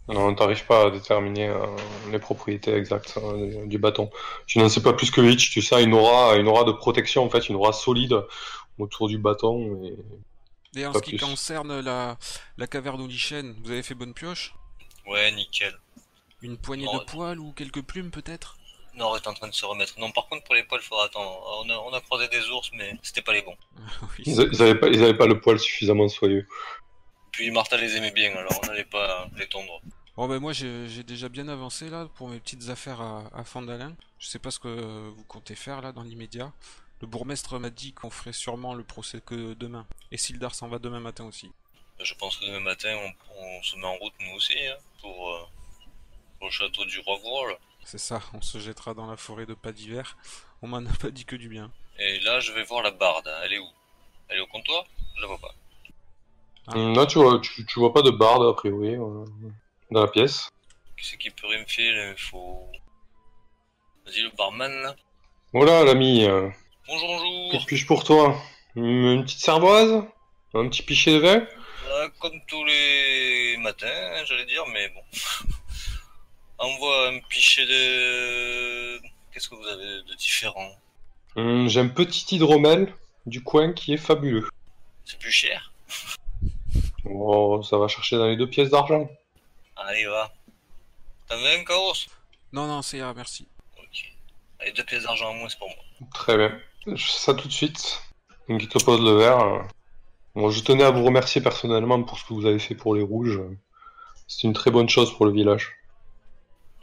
Non, 0.08 0.35
t'arrives 0.35 0.64
pas 0.64 0.87
à 0.87 0.90
déterminer 0.90 1.48
euh, 1.48 1.66
les 2.11 2.18
propriétés 2.18 2.74
exactes 2.74 3.18
euh, 3.18 3.66
du 3.66 3.78
bâton. 3.78 4.11
Tu 4.46 4.58
n'en 4.58 4.68
sais 4.68 4.82
pas 4.82 4.92
plus 4.92 5.11
que 5.11 5.20
Hitch. 5.20 5.50
Tu 5.50 5.61
sais, 5.61 5.82
une 5.82 5.94
aura, 5.94 6.37
une 6.37 6.48
aura 6.48 6.64
de 6.64 6.72
protection 6.72 7.24
en 7.24 7.30
fait, 7.30 7.48
une 7.48 7.56
aura 7.56 7.72
solide 7.72 8.16
autour 8.78 9.08
du 9.08 9.18
bâton. 9.18 9.82
Et... 9.85 9.96
Et 10.76 10.87
en 10.87 10.92
ce 10.92 11.00
qui 11.00 11.16
plus. 11.16 11.18
concerne 11.26 11.80
la, 11.80 12.16
la 12.56 12.66
caverne 12.66 13.00
au 13.00 13.06
lichen, 13.06 13.54
vous 13.62 13.70
avez 13.70 13.82
fait 13.82 13.94
bonne 13.94 14.14
pioche? 14.14 14.54
Ouais, 15.06 15.30
nickel. 15.32 15.76
Une 16.40 16.56
poignée 16.56 16.87
Non, 16.87 16.98
de 16.98 17.04
poils 17.04 17.38
ou 17.38 17.52
quelques 17.52 17.82
plumes 17.82 18.11
peut-être? 18.11 18.56
Nord 18.94 19.16
est 19.16 19.26
en 19.26 19.35
train 19.35 19.48
de 19.48 19.54
se 19.54 19.64
remettre. 19.64 19.98
Non, 19.98 20.11
par 20.12 20.26
contre, 20.28 20.44
pour 20.44 20.54
les 20.54 20.64
poils, 20.64 20.80
faudra 20.82 21.06
attendre. 21.06 21.40
On 21.64 21.70
a, 21.70 21.74
on 21.76 21.92
a 21.92 22.00
croisé 22.00 22.28
des 22.28 22.46
ours, 22.50 22.70
mais 22.74 22.98
c'était 23.02 23.22
pas 23.22 23.32
les 23.32 23.42
bons. 23.42 23.56
Oui, 24.02 24.24
Ils, 24.26 24.40
a- 24.40 24.44
ils 24.44 24.62
avaient 24.62 24.74
pas, 24.78 24.88
ils 24.88 25.02
avaient 25.02 25.16
pas 25.16 25.26
le 25.26 25.40
poil 25.40 25.58
suffisamment 25.58 26.08
soyeux. 26.08 26.46
Puis 27.30 27.50
Martha 27.50 27.76
les 27.78 27.96
aimait 27.96 28.11
bien, 28.11 28.35
alors 28.37 28.52
on 28.62 28.66
n'allait 28.66 28.85
pas 28.85 29.26
les 29.37 29.46
tondre. 29.48 29.80
Bon 30.14 30.28
ben 30.28 30.38
moi 30.38 30.52
j'ai 30.52 31.02
déjà 31.04 31.30
bien 31.30 31.48
avancé 31.48 31.88
là 31.88 32.06
pour 32.16 32.28
mes 32.28 32.38
petites 32.38 32.68
affaires 32.68 33.00
à, 33.00 33.30
à 33.32 33.44
Fandalin. 33.44 33.94
Je 34.18 34.26
sais 34.26 34.38
pas 34.38 34.50
ce 34.50 34.58
que 34.58 35.08
vous 35.08 35.24
comptez 35.24 35.54
faire 35.54 35.80
là 35.80 35.92
dans 35.92 36.02
l'immédiat. 36.02 36.52
Le 37.02 37.08
bourgmestre 37.08 37.58
m'a 37.58 37.70
dit 37.70 37.92
qu'on 37.92 38.10
ferait 38.10 38.32
sûrement 38.32 38.74
le 38.74 38.84
procès 38.84 39.20
que 39.20 39.54
demain. 39.54 39.86
Et 40.12 40.16
Sildar 40.16 40.54
s'en 40.54 40.68
va 40.68 40.78
demain 40.78 41.00
matin 41.00 41.24
aussi. 41.24 41.50
Je 42.00 42.14
pense 42.14 42.36
que 42.36 42.46
demain 42.46 42.60
matin, 42.60 42.96
on, 42.96 43.44
on 43.44 43.62
se 43.64 43.76
met 43.76 43.86
en 43.86 43.96
route 43.96 44.12
nous 44.20 44.36
aussi, 44.36 44.56
hein, 44.66 44.76
pour, 45.00 45.34
euh, 45.34 45.40
pour 46.38 46.46
le 46.46 46.52
château 46.52 46.84
du 46.84 47.00
roi 47.00 47.18
Groll. 47.18 47.56
C'est 47.84 47.98
ça, 47.98 48.20
on 48.34 48.40
se 48.40 48.58
jettera 48.60 48.94
dans 48.94 49.06
la 49.06 49.16
forêt 49.16 49.46
de 49.46 49.54
pas 49.54 49.72
d'hiver. 49.72 50.16
On 50.62 50.68
m'en 50.68 50.76
a 50.78 50.92
pas 51.00 51.10
dit 51.10 51.24
que 51.24 51.34
du 51.34 51.48
bien. 51.48 51.72
Et 51.98 52.20
là, 52.20 52.38
je 52.38 52.52
vais 52.52 52.62
voir 52.62 52.84
la 52.84 52.92
barde. 52.92 53.28
Elle 53.42 53.54
est 53.54 53.58
où? 53.58 53.68
Elle 54.28 54.38
est 54.38 54.42
au 54.42 54.46
comptoir? 54.46 54.84
Je 55.16 55.22
la 55.22 55.26
vois 55.26 55.38
pas. 55.38 55.54
Ah. 56.68 56.76
Hum, 56.76 56.94
Là, 56.94 57.06
tu 57.06 57.18
vois, 57.18 57.40
tu, 57.40 57.66
tu 57.66 57.80
vois 57.80 57.92
pas 57.92 58.02
de 58.02 58.10
barde, 58.10 58.44
a 58.44 58.52
priori, 58.52 58.94
euh, 58.94 59.24
dans 59.90 60.02
la 60.02 60.08
pièce. 60.08 60.48
Qui 60.96 61.04
c'est 61.04 61.16
qui 61.16 61.30
pourrait 61.30 61.58
me 61.58 61.66
filer 61.66 61.94
l'info? 61.96 62.70
Vas-y, 64.06 64.20
le 64.20 64.30
barman 64.36 64.70
là. 64.82 64.94
Voilà, 65.52 65.82
l'ami, 65.82 66.24
euh, 66.24 66.48
Bonjour, 66.92 67.09
bonjour. 67.09 67.52
que 67.52 67.64
puis-je 67.64 67.87
pour 67.87 68.05
toi 68.05 68.38
une, 68.76 68.85
une 68.85 69.24
petite 69.24 69.40
cervoise 69.40 70.05
Un 70.52 70.68
petit 70.68 70.83
pichet 70.83 71.12
de 71.12 71.20
vin 71.20 71.46
Ah, 71.90 72.07
comme 72.20 72.38
tous 72.46 72.62
les 72.66 73.57
matins, 73.61 74.22
j'allais 74.26 74.44
dire, 74.44 74.66
mais 74.66 74.90
bon. 74.90 75.00
Envoie 76.59 77.09
un 77.09 77.18
pichet 77.31 77.64
de. 77.64 79.00
Qu'est-ce 79.33 79.48
que 79.48 79.55
vous 79.55 79.66
avez 79.66 80.02
de 80.02 80.14
différent 80.16 80.70
Hum, 81.37 81.66
J'ai 81.66 81.81
un 81.81 81.88
petit 81.88 82.37
hydromel 82.37 82.94
du 83.24 83.42
coin 83.42 83.72
qui 83.72 83.94
est 83.94 83.96
fabuleux. 83.96 84.46
C'est 85.07 85.18
plus 85.18 85.33
cher 85.33 85.72
Oh, 87.07 87.62
ça 87.62 87.78
va 87.78 87.88
chercher 87.88 88.18
dans 88.18 88.26
les 88.26 88.37
deux 88.37 88.50
pièces 88.50 88.68
d'argent. 88.68 89.09
Allez, 89.76 90.05
va. 90.05 90.31
T'en 91.26 91.38
veux 91.38 91.59
un, 91.59 91.64
Chaos 91.64 91.94
Non, 92.52 92.66
non, 92.66 92.83
c'est 92.83 92.98
ira, 92.98 93.14
merci. 93.14 93.48
Ok. 93.78 94.12
Allez, 94.61 94.72
deux 94.72 94.85
pièces 94.85 95.05
d'argent 95.05 95.31
en 95.31 95.35
moins, 95.35 95.48
c'est 95.48 95.59
pour 95.59 95.68
moi. 95.68 96.09
Très 96.12 96.37
bien. 96.37 96.61
Je 96.86 96.94
fais 96.96 97.18
ça 97.18 97.34
tout 97.34 97.48
de 97.48 97.52
suite. 97.52 98.02
Donc 98.48 98.62
il 98.62 98.68
te 98.68 98.82
pose 98.82 99.00
le 99.00 99.12
verre. 99.16 99.40
euh. 99.40 99.58
Bon, 100.34 100.50
je 100.50 100.62
tenais 100.62 100.84
à 100.84 100.90
vous 100.90 101.04
remercier 101.04 101.40
personnellement 101.40 102.02
pour 102.02 102.18
ce 102.18 102.24
que 102.24 102.32
vous 102.34 102.46
avez 102.46 102.58
fait 102.58 102.74
pour 102.74 102.94
les 102.94 103.02
rouges. 103.02 103.40
C'est 104.26 104.44
une 104.46 104.52
très 104.54 104.70
bonne 104.70 104.88
chose 104.88 105.14
pour 105.16 105.26
le 105.26 105.32
village. 105.32 105.72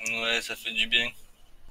Ouais, 0.07 0.39
ça 0.41 0.55
fait 0.55 0.71
du 0.73 0.88
bien. 0.88 1.09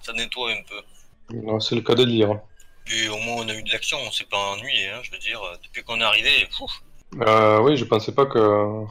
Ça 0.03 0.13
nettoie 0.13 0.51
un 0.53 0.63
peu. 0.69 1.37
Non, 1.37 1.61
C'est 1.61 1.75
le 1.77 1.83
cas 1.83 1.95
de 1.95 2.05
dire. 2.05 2.41
Puis 2.85 3.09
au 3.09 3.17
moins, 3.19 3.45
on 3.45 3.49
a 3.49 3.55
eu 3.55 3.63
de 3.63 3.71
l'action, 3.71 3.99
on 4.07 4.11
s'est 4.11 4.25
pas 4.25 4.39
ennuyé, 4.53 4.89
hein, 4.91 5.01
je 5.03 5.11
veux 5.11 5.19
dire. 5.19 5.41
Depuis 5.63 5.83
qu'on 5.85 6.01
est 6.01 6.05
arrivé, 6.05 6.49
pouf, 6.57 6.73
Euh, 7.21 7.61
oui, 7.61 7.77
je 7.77 7.85
pensais 7.85 8.13
pas 8.13 8.27
que 8.27 8.85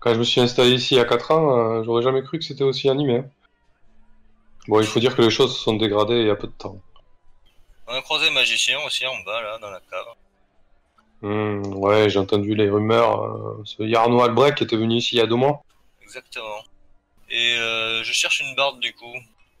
quand 0.00 0.12
je 0.14 0.18
me 0.18 0.24
suis 0.24 0.40
installé 0.40 0.72
ici 0.72 0.94
il 0.94 0.98
y 0.98 1.00
a 1.00 1.04
4 1.04 1.30
ans, 1.30 1.56
euh, 1.58 1.84
j'aurais 1.84 2.02
jamais 2.02 2.22
cru 2.22 2.38
que 2.38 2.44
c'était 2.44 2.64
aussi 2.64 2.88
animé. 2.88 3.22
Bon, 4.68 4.80
il 4.80 4.86
faut 4.86 5.00
dire 5.00 5.14
que 5.16 5.22
les 5.22 5.30
choses 5.30 5.56
se 5.56 5.62
sont 5.62 5.74
dégradées 5.76 6.20
il 6.20 6.26
y 6.26 6.30
a 6.30 6.36
peu 6.36 6.46
de 6.48 6.52
temps. 6.52 6.78
On 7.92 7.96
a 7.98 8.00
croisé 8.00 8.28
un 8.28 8.30
magicien 8.30 8.78
aussi 8.86 9.06
en 9.06 9.18
bas, 9.20 9.42
là, 9.42 9.58
dans 9.58 9.70
la 9.70 9.80
cave. 9.80 10.06
Hmm, 11.20 11.62
ouais, 11.76 12.08
j'ai 12.08 12.18
entendu 12.18 12.54
les 12.54 12.70
rumeurs. 12.70 13.22
euh, 13.22 13.62
ce 13.64 13.82
Yarno 13.82 14.22
Albrecht 14.22 14.56
qui 14.56 14.64
était 14.64 14.76
venu 14.76 14.96
ici 14.96 15.16
il 15.16 15.18
y 15.18 15.20
a 15.20 15.26
deux 15.26 15.36
mois. 15.36 15.62
Exactement. 16.00 16.62
Et 17.28 17.56
euh, 17.58 18.02
je 18.02 18.12
cherche 18.14 18.40
une 18.40 18.54
barde, 18.54 18.80
du 18.80 18.94
coup. 18.94 19.12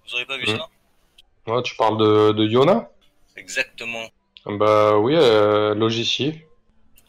Vous 0.06 0.14
aurez 0.14 0.24
pas 0.24 0.38
vu 0.38 0.46
Mhm. 0.48 0.56
ça? 0.56 0.68
Ouais, 1.52 1.62
tu 1.62 1.76
parles 1.76 1.98
de, 1.98 2.32
de 2.32 2.44
Yona? 2.46 2.88
Exactement. 3.36 4.06
Bah 4.46 4.96
oui, 4.96 5.14
euh, 5.14 5.74
loge 5.74 5.98
ici. 5.98 6.40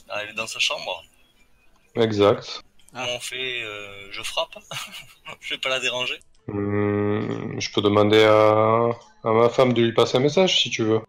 Ah, 0.09 0.23
elle 0.23 0.31
est 0.31 0.33
dans 0.33 0.47
sa 0.47 0.59
chambre. 0.59 1.03
Exact. 1.95 2.62
Ah. 2.93 3.03
Comment 3.05 3.15
on 3.15 3.19
fait 3.21 3.63
euh, 3.63 4.12
Je 4.12 4.21
frappe? 4.23 4.55
Je 5.39 5.53
vais 5.53 5.57
pas 5.59 5.69
la 5.69 5.79
déranger 5.79 6.19
Hmm, 6.47 7.57
je 7.57 7.71
peux 7.71 7.81
demander 7.81 8.21
à, 8.25 8.89
à 9.23 9.31
ma 9.31 9.47
femme 9.47 9.71
de 9.71 9.81
lui 9.81 9.93
passer 9.93 10.17
un 10.17 10.19
message 10.19 10.59
si 10.62 10.69
tu 10.69 10.83
veux. 10.83 10.99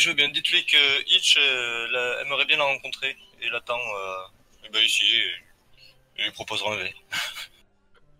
Je 0.00 0.08
veux 0.08 0.14
bien. 0.14 0.30
Dites-lui 0.30 0.64
que 0.64 1.14
Hitch 1.14 1.36
euh, 1.36 2.22
aimerait 2.22 2.46
bien 2.46 2.56
la 2.56 2.64
rencontrer. 2.64 3.14
Et 3.42 3.50
l'attend 3.50 3.74
euh, 3.74 4.64
eh 4.64 4.70
ben, 4.70 4.82
ici. 4.82 5.04
Et, 5.04 6.20
et 6.20 6.24
lui 6.24 6.32
proposera 6.32 6.72
un 6.72 6.76
verre. 6.76 6.94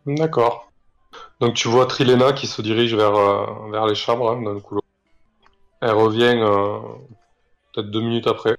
D'accord. 0.06 0.70
Donc 1.40 1.54
tu 1.54 1.68
vois 1.68 1.86
Trilena 1.86 2.34
qui 2.34 2.46
se 2.46 2.60
dirige 2.60 2.94
vers, 2.94 3.14
euh, 3.14 3.70
vers 3.70 3.86
les 3.86 3.94
chambres 3.94 4.30
hein, 4.30 4.42
dans 4.42 4.52
le 4.52 4.60
couloir. 4.60 4.84
Elle 5.80 5.92
revient 5.92 6.36
peut-être 7.72 7.90
deux 7.90 8.02
minutes 8.02 8.26
après. 8.26 8.56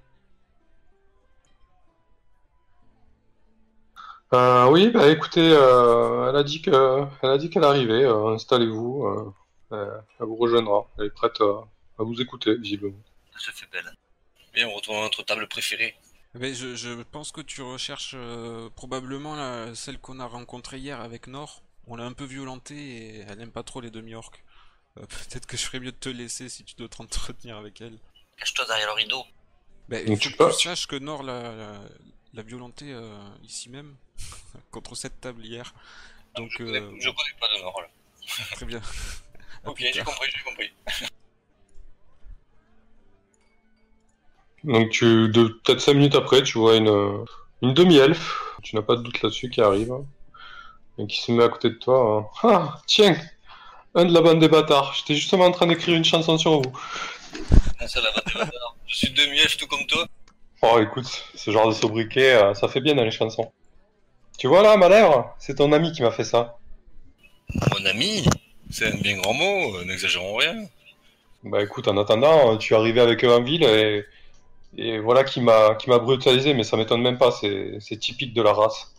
Oui, 4.33 4.89
bah 4.89 5.09
écoutez, 5.09 5.45
elle 5.45 6.35
a 6.35 6.43
dit 6.43 6.63
elle 6.65 7.29
a 7.29 7.37
dit 7.37 7.51
qu'elle 7.51 7.65
arrivait. 7.65 8.05
Installez-vous. 8.05 9.35
elle 9.71 10.01
vous 10.21 10.35
rejoindra. 10.37 10.87
Elle 10.97 11.05
est 11.05 11.09
prête 11.11 11.39
à 11.41 12.03
vous 12.03 12.19
écouter 12.19 12.55
visiblement. 12.55 12.97
Ça 13.45 13.51
fait 13.51 13.65
belle. 13.71 13.91
Bien, 14.53 14.67
on 14.67 14.73
retourne 14.73 14.97
à 14.97 15.01
notre 15.01 15.23
table 15.23 15.47
préférée. 15.47 15.95
Mais 16.33 16.53
je, 16.53 16.75
je 16.75 17.01
pense 17.03 17.31
que 17.31 17.41
tu 17.41 17.61
recherches 17.61 18.13
euh, 18.15 18.69
probablement 18.69 19.35
la- 19.35 19.75
celle 19.75 19.99
qu'on 19.99 20.19
a 20.19 20.25
rencontrée 20.25 20.77
hier 20.77 21.01
avec 21.01 21.27
Nord. 21.27 21.61
On 21.87 21.95
l'a 21.95 22.05
un 22.05 22.13
peu 22.13 22.25
violentée 22.25 22.75
et 22.77 23.19
elle 23.27 23.41
aime 23.41 23.51
pas 23.51 23.63
trop 23.63 23.81
les 23.81 23.89
demi-orques. 23.91 24.43
Euh, 24.97 25.05
Peut-être 25.05 25.45
que 25.45 25.57
je 25.57 25.63
ferais 25.63 25.79
mieux 25.79 25.91
de 25.91 25.97
te 25.97 26.09
laisser 26.09 26.47
si 26.49 26.63
tu 26.63 26.75
dois 26.75 26.87
t'entretenir 26.97 27.57
avec 27.57 27.81
elle. 27.81 27.97
Cache-toi 28.37 28.65
derrière 28.65 28.87
le 28.87 28.93
rideau. 28.93 29.23
Bah, 29.89 29.99
il 29.99 30.05
Donc 30.07 30.23
faut 30.23 30.29
tu 30.29 30.35
que 30.37 30.51
tu 30.51 30.61
saches 30.63 30.87
que 30.87 30.95
Nord 30.95 31.23
l'a, 31.23 31.55
l'a, 31.55 31.81
l'a 32.33 32.41
violenté 32.43 32.91
euh, 32.93 33.17
ici 33.43 33.69
même, 33.69 33.95
contre 34.71 34.95
cette 34.95 35.19
table 35.19 35.45
hier. 35.45 35.73
Donc, 36.35 36.49
je, 36.51 36.57
connais, 36.57 36.79
je 36.79 37.09
connais 37.09 37.39
pas 37.39 37.47
de 37.57 37.61
Nord, 37.61 37.81
là. 37.81 37.87
très 38.55 38.65
bien. 38.65 38.81
Ok, 39.63 39.77
j'ai 39.79 40.03
compris, 40.03 40.27
j'ai 40.35 40.43
compris. 40.43 40.71
Donc 44.63 44.89
tu, 44.89 45.29
de, 45.29 45.47
peut-être 45.63 45.81
cinq 45.81 45.93
minutes 45.95 46.15
après, 46.15 46.43
tu 46.43 46.57
vois 46.57 46.75
une, 46.75 47.25
une 47.61 47.73
demi-elfe, 47.73 48.35
tu 48.63 48.75
n'as 48.75 48.81
pas 48.81 48.95
de 48.95 49.01
doute 49.01 49.21
là-dessus, 49.21 49.49
qui 49.49 49.61
arrive, 49.61 49.91
hein, 49.91 50.05
et 50.97 51.07
qui 51.07 51.19
se 51.21 51.31
met 51.31 51.43
à 51.43 51.49
côté 51.49 51.69
de 51.69 51.75
toi. 51.75 52.29
hein. 52.43 52.49
Ah, 52.49 52.79
tiens, 52.87 53.15
un 53.95 54.05
de 54.05 54.13
la 54.13 54.21
bande 54.21 54.39
des 54.39 54.49
bâtards, 54.49 54.93
j'étais 54.95 55.15
justement 55.15 55.45
en 55.45 55.51
train 55.51 55.67
d'écrire 55.67 55.95
une 55.95 56.05
chanson 56.05 56.37
sur 56.37 56.61
vous. 56.61 56.71
Ah, 57.79 57.87
ça, 57.87 58.01
la 58.01 58.11
bande 58.11 58.23
des 58.27 58.33
bâtards. 58.39 58.75
Je 58.87 58.95
suis 58.97 59.09
demi-elfe 59.11 59.57
tout 59.57 59.67
comme 59.67 59.85
toi. 59.87 60.05
Oh 60.63 60.79
écoute, 60.79 61.07
ce 61.33 61.49
genre 61.49 61.67
de 61.69 61.73
sobriquet, 61.73 62.33
euh, 62.33 62.53
ça 62.53 62.67
fait 62.67 62.81
bien 62.81 62.93
dans 62.93 63.03
les 63.03 63.09
chansons. 63.11 63.51
Tu 64.37 64.47
vois 64.47 64.61
là, 64.61 64.77
ma 64.77 64.89
lèvre 64.89 65.35
C'est 65.39 65.55
ton 65.55 65.71
ami 65.71 65.91
qui 65.91 66.03
m'a 66.03 66.11
fait 66.11 66.23
ça. 66.23 66.57
Mon 67.55 67.85
ami 67.87 68.25
C'est 68.69 68.87
un 68.93 68.97
bien 68.97 69.17
grand 69.17 69.33
mot, 69.33 69.75
euh, 69.77 69.85
n'exagérons 69.85 70.35
rien. 70.35 70.55
Bah 71.43 71.63
écoute, 71.63 71.87
en 71.87 71.97
attendant, 71.97 72.57
tu 72.57 72.73
es 72.73 72.77
arrivé 72.77 73.01
avec 73.01 73.23
eux 73.23 73.33
en 73.33 73.41
ville 73.41 73.63
et, 73.63 74.05
et 74.77 74.99
voilà 74.99 75.23
qui 75.23 75.41
m'a 75.41 75.75
qui 75.75 75.89
m'a 75.89 75.99
brutalisé, 75.99 76.53
mais 76.53 76.63
ça 76.63 76.77
m'étonne 76.77 77.01
même 77.01 77.17
pas, 77.17 77.31
c'est 77.31 77.97
typique 77.99 78.33
de 78.33 78.41
la 78.41 78.53
race. 78.53 78.93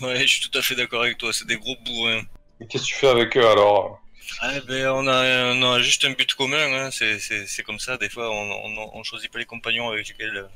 Ouais, 0.00 0.20
je 0.20 0.26
suis 0.26 0.48
tout 0.48 0.58
à 0.58 0.62
fait 0.62 0.74
d'accord 0.74 1.02
avec 1.02 1.18
toi, 1.18 1.32
c'est 1.32 1.46
des 1.46 1.58
gros 1.58 1.76
bourrins. 1.84 2.22
Et 2.60 2.66
Qu'est-ce 2.66 2.84
que 2.84 2.88
tu 2.88 2.94
fais 2.94 3.08
avec 3.08 3.36
eux 3.36 3.46
alors? 3.46 4.00
Ah, 4.40 4.58
ben, 4.66 4.88
on 4.88 5.06
a, 5.06 5.52
on 5.52 5.72
a 5.72 5.80
juste 5.80 6.04
un 6.06 6.12
but 6.12 6.32
commun, 6.34 6.56
hein. 6.72 6.90
c'est, 6.90 7.62
comme 7.64 7.78
ça, 7.78 7.98
des 7.98 8.08
fois 8.08 8.30
on, 8.30 8.50
on, 8.50 8.90
on 8.94 9.02
choisit 9.02 9.30
pas 9.30 9.38
les 9.38 9.44
compagnons 9.44 9.90
avec 9.90 10.08
lesquels 10.08 10.36
euh, 10.36 10.46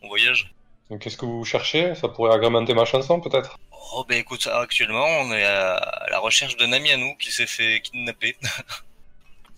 on 0.00 0.08
voyage. 0.08 0.54
Qu'est-ce 1.00 1.16
que 1.16 1.26
vous 1.26 1.44
cherchez? 1.44 1.94
Ça 1.94 2.08
pourrait 2.08 2.34
agrémenter 2.34 2.74
ma 2.74 2.84
chanson 2.84 3.20
peut-être? 3.20 3.58
Oh 3.94 4.04
ben 4.08 4.18
écoute, 4.18 4.46
actuellement 4.46 5.04
on 5.04 5.32
est 5.32 5.44
à 5.44 6.06
la 6.10 6.18
recherche 6.18 6.56
d'un 6.56 6.72
ami 6.72 6.90
à 6.92 6.96
nous 6.96 7.14
qui 7.16 7.30
s'est 7.30 7.46
fait 7.46 7.80
kidnapper. 7.82 8.36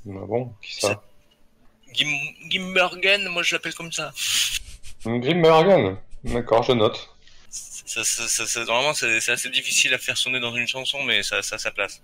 Ah 0.07 0.27
bon, 0.27 0.53
qui 0.61 0.75
ça? 0.75 1.03
Gim, 1.95 2.11
Gimbergen, 2.51 3.29
moi 3.29 3.43
je 3.43 3.55
l'appelle 3.55 3.75
comme 3.75 3.93
ça. 3.93 4.13
Grim 5.07 5.41
Morgan. 5.41 5.97
D'accord, 6.25 6.63
je 6.63 6.73
note. 6.73 7.11
Ça, 7.51 8.03
ça, 8.03 8.47
ça, 8.47 8.65
normalement 8.65 8.95
c'est, 8.95 9.29
assez 9.29 9.51
difficile 9.51 9.93
à 9.95 9.99
faire 9.99 10.17
sonner 10.17 10.41
dans 10.41 10.55
une 10.57 10.67
chanson, 10.67 11.03
mais 11.05 11.23
ça, 11.23 11.43
ça 11.43 11.57
a 11.57 11.59
sa 11.59 11.71
place. 11.71 12.03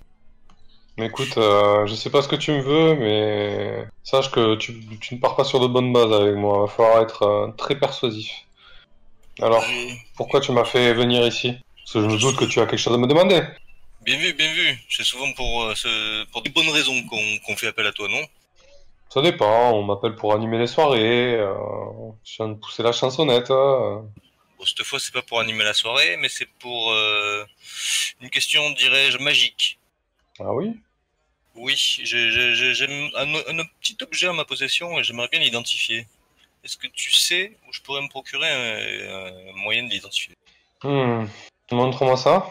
Écoute, 0.99 1.39
euh, 1.39 1.87
je 1.87 1.95
sais 1.95 2.11
pas 2.11 2.21
ce 2.21 2.29
que 2.29 2.37
tu 2.37 2.53
me 2.53 2.61
veux, 2.61 2.95
mais 2.95 3.87
sache 4.05 4.31
que 4.31 4.57
tu, 4.57 4.75
tu 5.01 5.15
ne 5.15 5.21
pars 5.21 5.35
pas 5.35 5.45
sur 5.45 5.59
de 5.59 5.67
bonnes 5.67 5.93
bases 5.93 6.13
avec 6.13 6.35
moi. 6.35 6.59
Il 6.59 6.61
va 6.61 6.75
falloir 6.77 7.03
être 7.03 7.23
euh, 7.23 7.49
très 7.57 7.79
persuasif. 7.79 8.31
Alors, 9.41 9.65
pourquoi 10.17 10.41
tu 10.41 10.53
m'as 10.53 10.67
fait 10.67 10.93
venir 10.93 11.27
ici? 11.27 11.55
Parce 11.79 11.93
que 11.95 12.01
je 12.03 12.15
me 12.15 12.19
doute 12.19 12.37
que 12.37 12.45
tu 12.45 12.61
as 12.61 12.67
quelque 12.67 12.79
chose 12.79 12.95
à 12.95 12.99
me 12.99 13.07
demander. 13.07 13.43
Bien 14.03 14.19
vu, 14.19 14.35
bien 14.35 14.53
vu. 14.53 14.79
C'est 14.91 15.05
souvent 15.05 15.33
pour, 15.33 15.63
euh, 15.63 15.75
ce, 15.75 16.25
pour 16.27 16.43
des 16.43 16.51
bonnes 16.51 16.69
raisons 16.69 17.03
qu'on, 17.05 17.39
qu'on 17.47 17.57
fait 17.57 17.69
appel 17.69 17.87
à 17.87 17.93
toi, 17.93 18.07
non? 18.09 18.23
Ça 19.13 19.23
dépend, 19.23 19.73
on 19.73 19.83
m'appelle 19.83 20.15
pour 20.15 20.35
animer 20.35 20.57
les 20.59 20.69
soirées, 20.69 21.35
euh, 21.35 21.53
je 22.25 22.37
viens 22.37 22.49
de 22.49 22.55
pousser 22.55 22.83
la 22.85 22.93
chansonnette. 22.93 23.51
euh. 23.51 24.01
Bon, 24.57 24.65
cette 24.65 24.85
fois, 24.85 25.01
c'est 25.01 25.13
pas 25.13 25.23
pour 25.23 25.41
animer 25.41 25.65
la 25.65 25.75
soirée, 25.75 26.17
mais 26.19 26.29
c'est 26.29 26.47
pour 26.61 26.93
euh, 26.93 27.45
une 28.21 28.31
question, 28.31 28.71
dirais-je, 28.71 29.19
magique. 29.19 29.81
Ah 30.39 30.53
oui? 30.55 30.79
Oui, 31.57 31.75
j'ai 31.77 32.29
un, 33.17 33.35
un 33.59 33.65
petit 33.81 33.97
objet 34.03 34.29
à 34.29 34.33
ma 34.33 34.45
possession 34.45 34.97
et 34.99 35.03
j'aimerais 35.03 35.29
bien 35.29 35.41
l'identifier. 35.41 36.07
Est-ce 36.63 36.77
que 36.77 36.87
tu 36.87 37.11
sais 37.11 37.57
où 37.69 37.73
je 37.73 37.81
pourrais 37.81 38.03
me 38.03 38.09
procurer 38.09 38.49
un, 38.49 39.51
un 39.51 39.53
moyen 39.57 39.83
de 39.83 39.91
l'identifier? 39.91 40.37
Hmm. 40.85 41.25
Montre-moi 41.73 42.17
ça. 42.17 42.47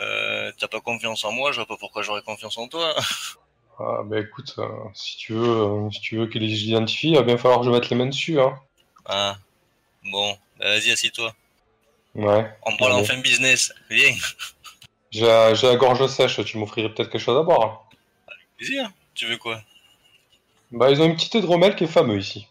euh, 0.00 0.52
T'as 0.58 0.68
pas 0.68 0.80
confiance 0.80 1.24
en 1.24 1.32
moi, 1.32 1.52
je 1.52 1.56
vois 1.56 1.66
pas 1.66 1.76
pourquoi 1.78 2.02
j'aurais 2.02 2.22
confiance 2.22 2.58
en 2.58 2.68
toi. 2.68 2.94
Ah 3.78 4.02
bah 4.04 4.20
écoute, 4.20 4.54
euh, 4.58 4.68
si 4.94 5.18
tu 5.18 5.34
veux, 5.34 5.48
euh, 5.48 5.90
si 5.90 6.00
tu 6.00 6.16
veux 6.16 6.26
qu'il 6.28 6.42
l'identifie, 6.42 7.10
il 7.10 7.16
va 7.16 7.22
bien 7.22 7.36
falloir 7.36 7.60
que 7.60 7.66
je 7.66 7.70
mette 7.70 7.90
les 7.90 7.96
mains 7.96 8.06
dessus, 8.06 8.40
hein. 8.40 8.58
Ah, 9.04 9.36
bon, 10.04 10.32
bah, 10.58 10.66
vas-y, 10.70 10.90
assis-toi. 10.90 11.34
Ouais. 12.14 12.50
On 12.62 12.76
parle 12.78 12.92
enfin 12.92 13.18
business. 13.18 13.72
Viens. 13.90 14.14
J'ai 15.10 15.26
la, 15.26 15.54
j'ai 15.54 15.66
la 15.66 15.76
gorge 15.76 16.06
sèche, 16.06 16.42
tu 16.44 16.58
m'offrirais 16.58 16.88
peut-être 16.88 17.10
quelque 17.10 17.22
chose 17.22 17.38
à 17.38 17.42
boire. 17.42 17.88
Plaisir. 18.56 18.90
Tu 19.14 19.26
veux 19.26 19.36
quoi? 19.36 19.60
Bah, 20.72 20.90
ils 20.90 21.00
ont 21.00 21.04
une 21.06 21.14
petite 21.14 21.34
hydromel 21.34 21.76
qui 21.76 21.84
est 21.84 21.88
fameux 21.88 22.18
ici. 22.18 22.48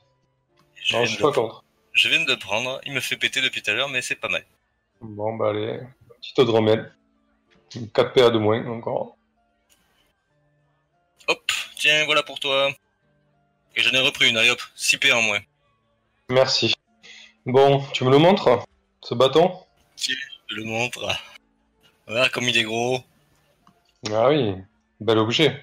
je 0.76 0.96
Non, 0.96 1.06
je 1.06 1.12
suis 1.14 1.22
pas 1.22 1.32
contre. 1.32 1.64
je 1.94 2.08
viens 2.08 2.24
de 2.24 2.32
le 2.32 2.38
prendre. 2.40 2.80
Il 2.86 2.94
me 2.94 3.00
fait 3.00 3.18
péter 3.18 3.42
depuis 3.42 3.62
tout 3.62 3.72
à 3.72 3.74
l'heure, 3.74 3.90
mais 3.90 4.02
c'est 4.02 4.16
pas 4.16 4.30
mal. 4.30 4.46
Bon, 5.02 5.36
bah, 5.36 5.50
allez. 5.50 5.80
Petite 6.22 6.38
hydromel. 6.38 6.94
4 7.94 8.14
PA 8.14 8.30
de 8.30 8.38
moins 8.38 8.66
encore. 8.68 9.15
Tiens, 11.86 12.04
voilà 12.06 12.24
pour 12.24 12.40
toi. 12.40 12.72
Et 13.76 13.84
j'en 13.84 13.92
ai 13.92 14.00
repris 14.00 14.28
une, 14.28 14.38
allez 14.38 14.50
hop, 14.50 14.60
6 14.76 14.98
P 14.98 15.12
en 15.12 15.22
moins. 15.22 15.38
Merci. 16.30 16.74
Bon, 17.46 17.86
tu 17.94 18.04
me 18.06 18.10
le 18.10 18.18
montres 18.18 18.66
Ce 19.04 19.14
bâton? 19.14 19.56
Je 19.96 20.16
le 20.50 20.64
montre. 20.64 21.08
Voilà 22.08 22.28
comme 22.30 22.46
il 22.50 22.58
est 22.58 22.64
gros. 22.64 23.04
Ah 24.12 24.30
oui, 24.30 24.56
bel 25.00 25.20
objet. 25.20 25.62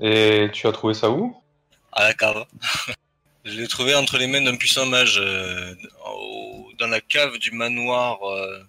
Et 0.00 0.48
tu 0.52 0.68
as 0.68 0.70
trouvé 0.70 0.94
ça 0.94 1.10
où? 1.10 1.42
À 1.90 2.04
la 2.04 2.14
cave. 2.14 2.46
je 3.44 3.58
l'ai 3.60 3.66
trouvé 3.66 3.96
entre 3.96 4.16
les 4.16 4.28
mains 4.28 4.42
d'un 4.42 4.54
puissant 4.56 4.86
mage 4.86 5.18
euh, 5.18 5.74
au- 6.06 6.70
dans 6.78 6.86
la 6.86 7.00
cave 7.00 7.36
du 7.38 7.50
manoir 7.50 8.22
euh, 8.30 8.62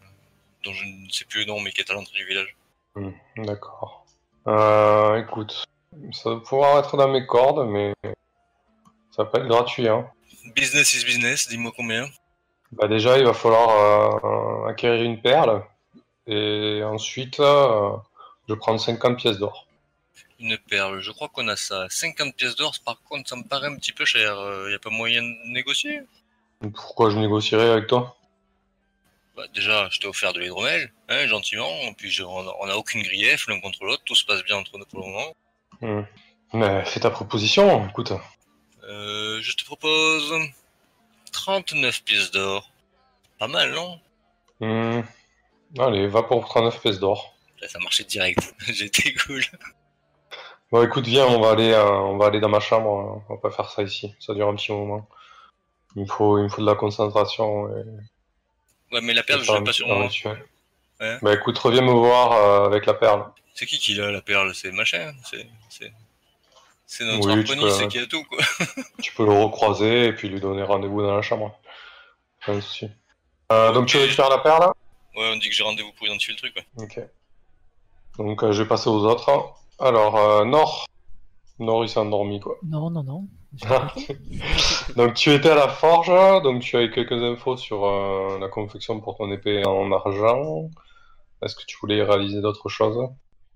dont 0.63 0.73
je 0.73 0.83
ne 0.85 1.07
sais 1.11 1.25
plus 1.25 1.41
le 1.41 1.45
nom 1.45 1.59
mais 1.59 1.71
qui 1.71 1.81
est 1.81 1.91
à 1.91 1.93
l'entrée 1.93 2.17
du 2.17 2.25
village. 2.25 2.55
Hmm, 2.95 3.11
D'accord. 3.43 4.07
Euh, 4.47 5.17
écoute, 5.21 5.65
ça 6.12 6.29
va 6.31 6.36
pouvoir 6.39 6.79
être 6.79 6.97
dans 6.97 7.08
mes 7.08 7.25
cordes, 7.25 7.67
mais 7.67 7.93
ça 9.12 9.23
va 9.23 9.25
pas 9.25 9.39
être 9.39 9.47
gratuit. 9.47 9.88
Hein. 9.88 10.08
Business 10.55 10.93
is 10.93 11.05
business, 11.05 11.47
dis-moi 11.47 11.71
combien. 11.75 12.08
Bah 12.71 12.88
déjà, 12.88 13.17
il 13.17 13.25
va 13.25 13.34
falloir 13.34 14.65
euh, 14.65 14.67
acquérir 14.69 15.01
une 15.03 15.21
perle, 15.21 15.63
et 16.27 16.81
ensuite, 16.84 17.39
euh, 17.39 17.91
je 18.49 18.53
prends 18.55 18.77
50 18.77 19.17
pièces 19.17 19.38
d'or. 19.38 19.67
Une 20.39 20.58
perle, 20.58 20.99
je 20.99 21.12
crois 21.12 21.29
qu'on 21.29 21.47
a 21.47 21.55
ça. 21.55 21.88
50 21.89 22.36
pièces 22.36 22.55
d'or, 22.55 22.73
par 22.84 23.01
contre, 23.03 23.29
ça 23.29 23.36
me 23.38 23.43
paraît 23.43 23.67
un 23.67 23.75
petit 23.77 23.93
peu 23.93 24.03
cher. 24.05 24.36
Il 24.67 24.71
y 24.71 24.75
a 24.75 24.79
pas 24.79 24.89
moyen 24.89 25.21
de 25.21 25.53
négocier? 25.53 26.01
Pourquoi 26.73 27.10
je 27.10 27.17
négocierai 27.17 27.69
avec 27.69 27.88
toi? 27.88 28.17
Bah, 29.38 29.43
déjà, 29.53 29.88
je 29.91 29.99
t'ai 29.99 30.08
offert 30.08 30.34
de 30.34 30.39
l'hydromel, 30.39 30.91
hein, 31.10 31.27
gentiment. 31.27 31.69
Puis 31.97 32.10
je- 32.12 32.23
on 32.23 32.47
a- 32.47 32.55
on 32.60 32.67
n'a 32.67 32.77
aucune 32.77 33.01
grief 33.03 33.47
l'un 33.47 33.60
contre 33.62 33.84
l'autre, 33.86 34.03
tout 34.05 34.15
se 34.15 34.25
passe 34.25 34.43
bien 34.43 34.58
entre 34.58 34.77
nous 34.77 34.86
pour 34.86 34.99
le 34.99 35.05
moment. 35.08 35.34
Hmm. 35.86 36.02
Mais 36.54 36.84
fais 36.86 37.00
ta 37.00 37.12
proposition, 37.12 37.88
écoute. 37.88 38.12
Euh, 38.84 39.39
je 39.41 39.56
te 39.56 39.63
propose 39.65 40.34
39 41.32 42.04
pièces 42.04 42.32
d'or. 42.32 42.71
Pas 43.38 43.48
mal, 43.48 43.71
non? 43.71 44.00
Hmm. 44.62 45.02
Allez, 45.78 46.08
va 46.08 46.24
pour 46.24 46.43
39 46.43 46.82
pièces 46.82 47.00
d'or. 47.00 47.36
Là, 47.62 47.67
Ça 47.67 47.78
marchait 47.80 48.04
direct. 48.04 48.56
J'étais 48.67 49.13
cool. 49.13 49.43
Bon, 50.71 50.84
écoute, 50.84 51.06
viens, 51.06 51.28
on 51.28 51.39
va 51.39 51.52
aller, 51.52 51.71
euh, 51.71 51.91
on 51.91 52.17
va 52.17 52.28
aller 52.28 52.39
dans 52.39 52.50
ma 52.50 52.60
chambre. 52.60 53.21
On 53.30 53.34
va 53.36 53.39
pas 53.39 53.52
faire 53.52 53.69
ça 53.69 53.84
ici. 53.84 54.15
Ça 54.19 54.34
dure 54.34 54.48
un 54.50 54.56
petit 54.56 54.71
moment. 54.71 55.08
Il 55.95 56.02
me 56.02 56.08
faut, 56.08 56.39
il 56.39 56.45
me 56.45 56.50
faut 56.50 56.62
de 56.62 56.65
la 56.65 56.76
concentration. 56.76 57.69
Et... 57.69 57.84
Ouais, 58.91 59.02
mais 59.02 59.13
la 59.13 59.21
perle, 59.21 59.43
je 59.43 59.54
l'ai 59.54 59.63
pas 59.63 59.74
sur 59.74 59.88
moi. 59.88 60.10
Ouais. 61.00 61.19
Bah 61.21 61.34
écoute, 61.34 61.58
reviens 61.60 61.82
me 61.82 61.91
voir 61.91 62.32
euh, 62.32 62.65
avec 62.65 62.88
la 62.88 62.95
perle. 62.95 63.26
C'est 63.55 63.65
qui 63.65 63.79
qui 63.79 63.93
l'a, 63.95 64.11
la 64.11 64.21
perle? 64.21 64.53
C'est 64.53 64.71
machin 64.71 65.13
C'est 65.23 65.47
c'est- 65.69 65.91
c'est 66.85 67.03
notre 67.05 67.27
Oui, 67.27 67.33
tu 67.45 67.51
harponiste 67.51 67.61
peux- 67.61 67.71
c'est 67.83 67.87
qui 67.87 67.97
a 67.99 68.05
tout, 68.05 68.23
quoi. 68.25 68.37
Tu 69.01 69.13
peux 69.15 69.25
le 69.25 69.31
recroiser 69.33 70.05
et 70.07 70.13
puis 70.13 70.29
lui 70.29 70.39
donner 70.39 70.61
rendez-vous 70.63 71.01
dans 71.01 71.15
la 71.15 71.21
chambre. 71.23 71.57
Pas 72.45 72.53
de 72.55 72.61
souci. 72.61 72.89
Euh, 73.51 73.71
donc 73.71 73.87
tu 73.87 73.97
récupères 73.97 74.29
la 74.29 74.37
perle 74.39 74.71
Ouais, 75.15 75.31
on 75.33 75.37
dit 75.37 75.47
que 75.49 75.55
j'ai 75.55 75.63
rendez-vous 75.63 75.91
pour 75.93 76.05
identifier 76.07 76.33
le 76.33 76.37
truc, 76.39 76.53
ouais. 76.55 76.83
Ok. 76.83 76.99
Donc 78.17 78.43
euh, 78.43 78.51
je 78.51 78.61
vais 78.63 78.67
passer 78.67 78.89
aux 78.89 79.03
autres. 79.05 79.53
Alors, 79.79 80.17
euh, 80.17 80.45
Nord. 80.45 80.85
Nord, 81.57 81.85
il 81.85 81.89
s'est 81.89 81.99
endormi, 81.99 82.39
quoi. 82.41 82.57
Non, 82.63 82.89
non, 82.89 83.03
non. 83.03 83.27
Donc 84.97 85.13
tu 85.13 85.31
étais 85.31 85.49
à 85.49 85.55
la 85.55 85.69
forge, 85.69 86.11
donc 86.43 86.61
tu 86.61 86.75
as 86.75 86.81
eu 86.83 86.91
quelques 86.91 87.13
infos 87.13 87.55
sur 87.55 87.85
euh, 87.85 88.37
la 88.39 88.49
confection 88.49 88.99
pour 88.99 89.15
ton 89.17 89.31
épée 89.31 89.65
en 89.65 89.89
argent. 89.93 90.69
Est-ce 91.41 91.55
que 91.55 91.63
tu 91.65 91.77
voulais 91.79 92.03
réaliser 92.03 92.41
d'autres 92.41 92.67
choses? 92.67 92.97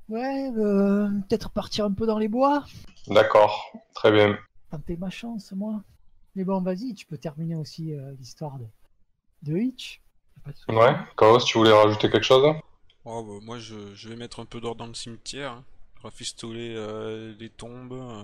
Ouais, 0.09 0.51
euh, 0.57 1.09
peut-être 1.27 1.49
partir 1.51 1.85
un 1.85 1.93
peu 1.93 2.05
dans 2.05 2.17
les 2.19 2.27
bois. 2.27 2.65
D'accord, 3.07 3.71
très 3.93 4.11
bien. 4.11 4.37
Tenter 4.71 4.97
ma 4.97 5.09
chance, 5.09 5.51
moi. 5.53 5.81
Mais 6.35 6.43
bon, 6.43 6.61
vas-y, 6.61 6.93
tu 6.93 7.05
peux 7.05 7.17
terminer 7.17 7.55
aussi 7.55 7.93
euh, 7.93 8.13
l'histoire 8.19 8.59
de, 8.59 8.65
de 9.43 9.57
Hitch. 9.57 10.01
Pas 10.43 10.51
de. 10.51 10.75
Ouais, 10.75 10.95
Chaos, 11.17 11.39
tu 11.39 11.57
voulais 11.57 11.71
rajouter 11.73 12.09
quelque 12.09 12.23
chose? 12.25 12.55
Oh, 13.05 13.23
bah, 13.23 13.39
moi, 13.45 13.59
je, 13.59 13.93
je 13.95 14.09
vais 14.09 14.15
mettre 14.15 14.39
un 14.39 14.45
peu 14.45 14.59
d'or 14.61 14.75
dans 14.75 14.87
le 14.87 14.93
cimetière, 14.93 15.51
hein. 15.53 15.65
rafistoler 16.03 16.75
euh, 16.75 17.33
les 17.39 17.49
tombes, 17.49 17.93
euh, 17.93 18.23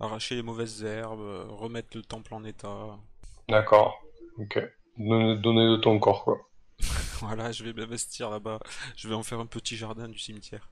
arracher 0.00 0.34
les 0.36 0.42
mauvaises 0.42 0.84
herbes, 0.84 1.20
euh, 1.20 1.44
remettre 1.48 1.96
le 1.96 2.02
temple 2.02 2.34
en 2.34 2.44
état. 2.44 2.98
D'accord, 3.48 4.00
ok. 4.38 4.60
Donner, 4.98 5.36
donner 5.38 5.66
de 5.66 5.76
ton 5.76 5.98
corps, 5.98 6.24
quoi. 6.24 6.38
Voilà, 7.20 7.52
je 7.52 7.64
vais 7.64 7.72
m'investir 7.74 8.30
là-bas. 8.30 8.60
Je 8.96 9.08
vais 9.08 9.14
en 9.14 9.22
faire 9.22 9.40
un 9.40 9.46
petit 9.46 9.76
jardin 9.76 10.08
du 10.08 10.18
cimetière. 10.18 10.70